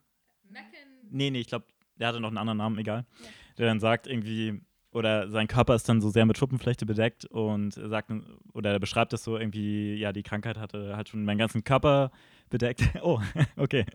Mackin. 0.49 1.09
Nee, 1.11 1.31
nee, 1.31 1.41
ich 1.41 1.47
glaube, 1.47 1.67
der 1.97 2.09
hatte 2.09 2.21
noch 2.21 2.29
einen 2.29 2.39
anderen 2.39 2.59
Namen, 2.59 2.79
egal. 2.79 3.05
Ja. 3.23 3.29
Der 3.59 3.67
dann 3.67 3.81
sagt 3.81 4.07
irgendwie, 4.07 4.61
oder 4.93 5.31
sein 5.31 5.49
Körper 5.49 5.75
ist 5.75 5.89
dann 5.89 6.01
so 6.01 6.11
sehr 6.11 6.27
mit 6.27 6.37
Schuppenflechte 6.37 6.87
bedeckt 6.87 7.25
und 7.25 7.73
sagt, 7.73 8.11
oder 8.53 8.73
er 8.73 8.79
beschreibt 8.81 9.13
das 9.13 9.25
so 9.25 9.39
irgendwie, 9.39 9.95
ja, 9.95 10.13
die 10.13 10.23
Krankheit 10.23 10.59
hatte 10.59 10.97
halt 10.97 11.09
schon 11.09 11.25
meinen 11.25 11.39
ganzen 11.39 11.65
Körper 11.65 12.11
bedeckt. 12.51 12.83
oh, 13.03 13.21
okay. 13.57 13.87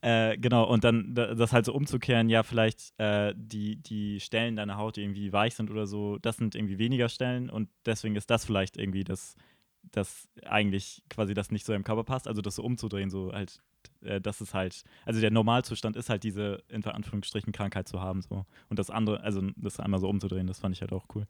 Äh, 0.00 0.38
genau, 0.38 0.64
und 0.64 0.84
dann 0.84 1.14
das 1.14 1.52
halt 1.52 1.64
so 1.64 1.74
umzukehren, 1.74 2.28
ja, 2.28 2.44
vielleicht 2.44 2.92
äh, 2.98 3.34
die, 3.36 3.82
die 3.82 4.20
Stellen 4.20 4.54
deiner 4.54 4.76
Haut, 4.76 4.94
die 4.94 5.02
irgendwie 5.02 5.32
weich 5.32 5.56
sind 5.56 5.72
oder 5.72 5.88
so, 5.88 6.18
das 6.18 6.36
sind 6.36 6.54
irgendwie 6.54 6.78
weniger 6.78 7.08
Stellen 7.08 7.50
und 7.50 7.68
deswegen 7.84 8.14
ist 8.14 8.30
das 8.30 8.44
vielleicht 8.44 8.76
irgendwie 8.76 9.02
das, 9.02 9.34
das 9.82 10.28
eigentlich 10.44 11.02
quasi 11.08 11.34
das 11.34 11.50
nicht 11.50 11.64
so 11.64 11.72
im 11.72 11.84
Körper 11.84 12.04
passt, 12.04 12.28
also 12.28 12.42
das 12.42 12.56
so 12.56 12.62
umzudrehen, 12.62 13.10
so 13.10 13.32
halt, 13.32 13.62
äh, 14.02 14.20
das 14.20 14.40
ist 14.40 14.54
halt, 14.54 14.84
also 15.04 15.20
der 15.20 15.30
Normalzustand 15.30 15.96
ist 15.96 16.10
halt 16.10 16.24
diese, 16.24 16.62
in 16.68 16.84
Anführungsstrichen, 16.84 17.52
Krankheit 17.52 17.88
zu 17.88 18.00
haben, 18.00 18.22
so. 18.22 18.44
Und 18.68 18.78
das 18.78 18.90
andere, 18.90 19.20
also 19.22 19.42
das 19.56 19.80
einmal 19.80 20.00
so 20.00 20.08
umzudrehen, 20.08 20.46
das 20.46 20.60
fand 20.60 20.74
ich 20.74 20.80
halt 20.80 20.92
auch 20.92 21.06
cool. 21.14 21.26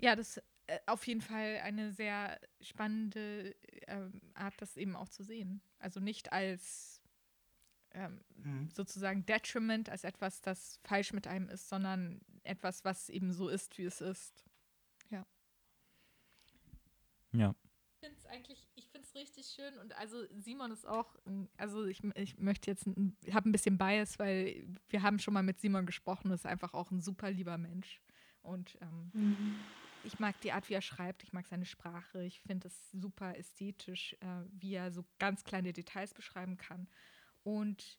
Ja, 0.00 0.16
das 0.16 0.38
äh, 0.66 0.78
auf 0.86 1.06
jeden 1.06 1.22
Fall 1.22 1.60
eine 1.62 1.92
sehr 1.92 2.38
spannende 2.60 3.54
äh, 3.86 4.08
Art, 4.34 4.54
das 4.58 4.76
eben 4.76 4.96
auch 4.96 5.08
zu 5.08 5.22
sehen. 5.22 5.60
Also 5.78 6.00
nicht 6.00 6.32
als 6.32 7.00
ähm, 7.92 8.20
mhm. 8.36 8.68
sozusagen 8.74 9.24
Detriment, 9.26 9.88
als 9.88 10.04
etwas, 10.04 10.40
das 10.40 10.78
falsch 10.84 11.12
mit 11.12 11.26
einem 11.26 11.48
ist, 11.48 11.68
sondern 11.68 12.20
etwas, 12.44 12.84
was 12.84 13.08
eben 13.08 13.32
so 13.32 13.48
ist, 13.48 13.78
wie 13.78 13.84
es 13.84 14.00
ist. 14.00 14.44
Ja. 17.32 17.54
Ich 18.00 18.06
finde 18.06 18.16
es 18.18 18.26
eigentlich, 18.26 18.68
ich 18.76 18.88
finde 18.88 19.06
es 19.06 19.14
richtig 19.14 19.46
schön 19.46 19.76
und 19.78 19.96
also 19.96 20.24
Simon 20.36 20.70
ist 20.70 20.86
auch, 20.86 21.16
also 21.56 21.84
ich, 21.84 22.02
ich 22.14 22.38
möchte 22.38 22.70
jetzt, 22.70 22.88
ich 23.24 23.34
habe 23.34 23.48
ein 23.48 23.52
bisschen 23.52 23.76
Bias, 23.76 24.18
weil 24.18 24.66
wir 24.88 25.02
haben 25.02 25.18
schon 25.18 25.34
mal 25.34 25.42
mit 25.42 25.60
Simon 25.60 25.86
gesprochen, 25.86 26.30
ist 26.30 26.46
einfach 26.46 26.74
auch 26.74 26.90
ein 26.90 27.00
super 27.00 27.30
lieber 27.30 27.58
Mensch 27.58 28.00
und 28.42 28.78
ähm, 28.80 29.10
mhm 29.12 29.60
ich 30.04 30.18
mag 30.18 30.40
die 30.40 30.52
Art, 30.52 30.68
wie 30.68 30.74
er 30.74 30.82
schreibt, 30.82 31.22
ich 31.22 31.32
mag 31.32 31.46
seine 31.46 31.66
Sprache, 31.66 32.24
ich 32.24 32.40
finde 32.40 32.68
es 32.68 32.90
super 32.92 33.36
ästhetisch, 33.36 34.14
äh, 34.20 34.44
wie 34.50 34.74
er 34.74 34.90
so 34.90 35.04
ganz 35.18 35.44
kleine 35.44 35.72
Details 35.72 36.14
beschreiben 36.14 36.56
kann. 36.56 36.88
Und 37.42 37.98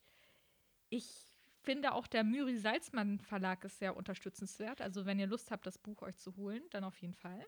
ich 0.90 1.28
finde 1.62 1.94
auch 1.94 2.08
der 2.08 2.24
Müri 2.24 2.58
Salzmann 2.58 3.20
Verlag 3.20 3.64
ist 3.64 3.80
sehr 3.80 3.96
unterstützenswert. 3.96 4.82
Also 4.82 5.06
wenn 5.06 5.20
ihr 5.20 5.28
Lust 5.28 5.52
habt, 5.52 5.66
das 5.66 5.78
Buch 5.78 6.02
euch 6.02 6.18
zu 6.18 6.36
holen, 6.36 6.64
dann 6.72 6.84
auf 6.84 6.98
jeden 6.98 7.16
Fall. 7.16 7.46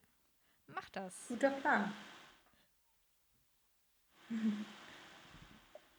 Macht 0.74 0.96
das. 0.96 1.14
Guter 1.28 1.52
Plan. 1.52 1.94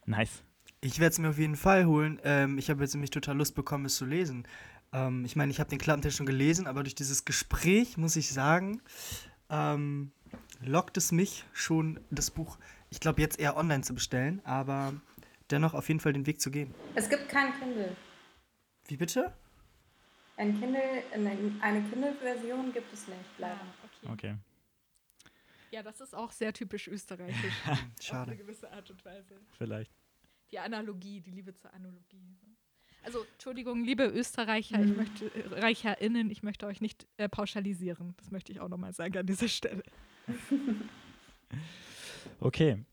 Nice. 0.07 0.43
Ich 0.81 0.99
werde 0.99 1.13
es 1.13 1.19
mir 1.19 1.31
auf 1.31 1.39
jeden 1.39 1.57
Fall 1.57 1.87
holen. 1.87 2.21
Ähm, 2.25 2.59
ich 2.59 2.71
habe 2.71 2.83
jetzt 2.83 2.95
nämlich 2.95 3.11
total 3.11 3.37
Lust 3.37 3.55
bekommen, 3.55 3.85
es 3.85 3.97
zu 3.97 4.05
lesen. 4.05 4.47
Ähm, 4.93 5.25
ich 5.25 5.37
meine, 5.37 5.51
ich 5.53 5.61
habe 5.61 5.71
den 5.71 5.79
Klappentext 5.79 6.17
schon 6.17 6.27
gelesen, 6.27 6.67
aber 6.67 6.83
durch 6.83 6.95
dieses 6.95 7.25
Gespräch 7.25 7.97
muss 7.97 8.17
ich 8.17 8.33
sagen, 8.33 8.83
ähm, 9.49 10.13
lockt 10.61 10.97
es 10.97 11.13
mich 11.13 11.45
schon, 11.53 12.01
das 12.11 12.31
Buch, 12.31 12.59
ich 12.91 13.01
glaube, 13.01 13.21
jetzt 13.21 13.39
eher 13.39 13.57
online 13.57 13.83
zu 13.83 13.95
bestellen, 13.95 14.41
aber 14.45 14.95
dennoch 15.51 15.75
auf 15.75 15.89
jeden 15.89 16.01
Fall 16.01 16.13
den 16.13 16.27
Weg 16.27 16.41
zu 16.41 16.51
gehen. 16.51 16.75
Es 16.95 17.09
gibt 17.09 17.29
kein 17.29 17.53
Kindle. 17.59 17.97
Wie 18.89 18.97
bitte? 18.97 19.33
Ein 20.37 20.59
Kindle, 20.59 21.05
eine 21.61 21.83
Kindle-Version 21.91 22.73
gibt 22.73 22.93
es 22.93 23.07
nicht, 23.07 23.21
leider. 23.39 23.61
Okay. 24.03 24.13
okay. 24.13 24.35
Ja, 25.73 25.83
das 25.83 26.03
ist 26.03 26.15
auch 26.15 26.31
sehr 26.31 26.53
typisch 26.53 26.87
österreichisch. 26.87 27.55
Schade. 28.01 28.23
Auf 28.23 28.29
eine 28.29 28.37
gewisse 28.37 28.71
Art 28.71 28.91
und 28.91 29.03
Weise. 29.07 29.41
Vielleicht. 29.57 29.91
Die 30.51 30.59
Analogie, 30.59 31.23
die 31.23 31.31
Liebe 31.31 31.55
zur 31.55 31.73
Analogie. 31.73 32.37
Also, 33.03 33.25
Entschuldigung, 33.33 33.83
liebe 33.83 34.05
Österreicher, 34.05 34.77
mhm. 34.77 34.91
ich 34.91 34.97
möchte, 34.97 35.35
äh, 35.35 35.61
ReicherInnen, 35.61 36.31
ich 36.31 36.43
möchte 36.43 36.67
euch 36.67 36.83
nicht 36.83 37.07
äh, 37.17 37.27
pauschalisieren. 37.27 38.15
Das 38.19 38.31
möchte 38.31 38.53
ich 38.53 38.61
auch 38.61 38.69
nochmal 38.69 38.93
sagen 38.93 39.17
an 39.17 39.27
dieser 39.27 39.49
Stelle. 39.49 39.83
okay. 42.41 42.85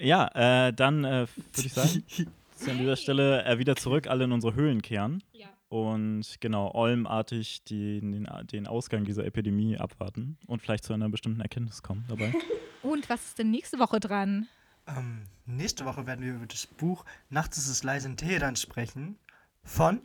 Ja, 0.00 0.66
äh, 0.66 0.72
dann 0.72 1.04
äh, 1.04 1.28
würde 1.36 1.66
ich 1.66 1.72
sagen, 1.72 2.04
dass 2.58 2.68
an 2.68 2.78
dieser 2.78 2.96
Stelle 2.96 3.44
äh, 3.44 3.58
wieder 3.58 3.76
zurück 3.76 4.08
alle 4.08 4.24
in 4.24 4.32
unsere 4.32 4.54
Höhlen 4.54 4.82
kehren. 4.82 5.22
Ja. 5.32 5.53
Und 5.74 6.36
genau, 6.38 6.70
olmartig 6.72 7.64
den, 7.64 8.12
den, 8.12 8.28
den 8.52 8.68
Ausgang 8.68 9.04
dieser 9.04 9.24
Epidemie 9.24 9.76
abwarten 9.76 10.38
und 10.46 10.62
vielleicht 10.62 10.84
zu 10.84 10.92
einer 10.92 11.08
bestimmten 11.08 11.40
Erkenntnis 11.40 11.82
kommen 11.82 12.04
dabei. 12.06 12.32
Und 12.84 13.08
was 13.10 13.24
ist 13.24 13.40
denn 13.40 13.50
nächste 13.50 13.80
Woche 13.80 13.98
dran? 13.98 14.46
Ähm, 14.86 15.22
nächste 15.46 15.84
Woche 15.84 16.06
werden 16.06 16.24
wir 16.24 16.34
über 16.34 16.46
das 16.46 16.68
Buch 16.68 17.04
Nachts 17.28 17.58
ist 17.58 17.66
es 17.66 17.82
leise 17.82 18.06
in 18.06 18.16
Teheran 18.16 18.54
sprechen. 18.54 19.16
Von? 19.64 20.00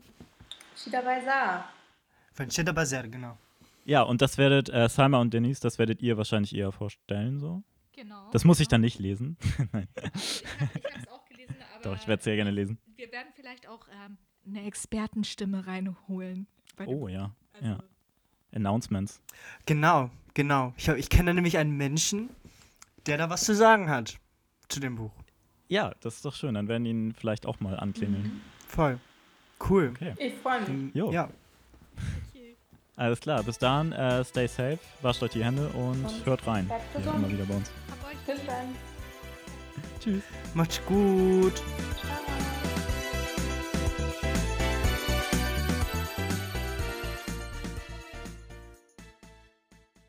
Shida 0.75 1.01
Bazaar. 1.01 1.69
Von 2.33 2.49
Shida 2.49 2.71
Bazaar, 2.71 3.07
genau. 3.07 3.37
Ja, 3.85 4.01
und 4.01 4.23
das 4.23 4.39
werdet, 4.39 4.69
äh, 4.69 4.89
Salma 4.89 5.19
und 5.19 5.35
Denise, 5.35 5.59
das 5.59 5.77
werdet 5.77 6.01
ihr 6.01 6.17
wahrscheinlich 6.17 6.55
eher 6.55 6.71
vorstellen, 6.71 7.39
so. 7.39 7.61
Genau. 7.91 8.31
Das 8.31 8.43
muss 8.43 8.59
ich 8.59 8.69
dann 8.69 8.81
nicht 8.81 8.97
lesen. 8.97 9.37
Nein. 9.71 9.87
Ich 10.15 10.43
habe 10.59 10.99
es 10.99 11.07
auch 11.09 11.25
gelesen, 11.25 11.57
aber. 11.75 11.83
Doch, 11.83 11.95
ich 11.95 12.07
werde 12.07 12.21
es 12.21 12.23
sehr 12.23 12.37
gerne 12.37 12.49
lesen. 12.49 12.79
Wir 12.95 13.11
werden 13.11 13.27
vielleicht 13.35 13.67
auch 13.67 13.87
ähm, 13.89 14.17
eine 14.49 14.65
Expertenstimme 14.65 15.67
reinholen. 15.67 16.47
Oh 16.85 17.07
ja. 17.07 17.31
Also 17.53 17.65
ja. 17.65 17.79
Announcements. 18.53 19.21
Genau, 19.65 20.09
genau. 20.33 20.73
Ich, 20.77 20.87
ich 20.87 21.09
kenne 21.09 21.33
nämlich 21.33 21.57
einen 21.57 21.77
Menschen, 21.77 22.29
der 23.05 23.17
da 23.17 23.29
was 23.29 23.43
zu 23.43 23.55
sagen 23.55 23.89
hat 23.89 24.17
zu 24.67 24.79
dem 24.79 24.95
Buch. 24.95 25.11
Ja, 25.67 25.93
das 26.01 26.15
ist 26.15 26.25
doch 26.25 26.35
schön. 26.35 26.55
Dann 26.55 26.67
werden 26.67 26.85
ihn 26.85 27.13
vielleicht 27.13 27.45
auch 27.45 27.59
mal 27.59 27.77
anklingeln. 27.79 28.23
Mhm. 28.23 28.41
Voll. 28.67 28.99
Cool. 29.69 29.91
Okay. 29.93 30.15
Ich 30.17 30.33
freue 30.35 30.61
mich. 30.61 30.95
Jo. 30.95 31.11
Ja. 31.11 31.29
Alles 32.95 33.21
klar, 33.21 33.41
bis 33.43 33.57
dann, 33.57 33.93
äh, 33.93 34.25
stay 34.25 34.45
safe, 34.45 34.77
wascht 35.01 35.23
euch 35.23 35.31
die 35.31 35.41
Hände 35.41 35.69
und, 35.69 36.03
und 36.03 36.25
hört 36.25 36.45
rein. 36.45 36.69
Hier 36.91 37.13
immer 37.13 37.29
wieder 37.31 37.45
bei 37.45 37.55
uns. 37.55 37.71
Bis 38.25 38.45
dann. 38.45 38.75
Tschüss. 40.01 40.23
Macht's 40.53 40.81
gut. 40.85 41.55
Ciao. 41.55 42.58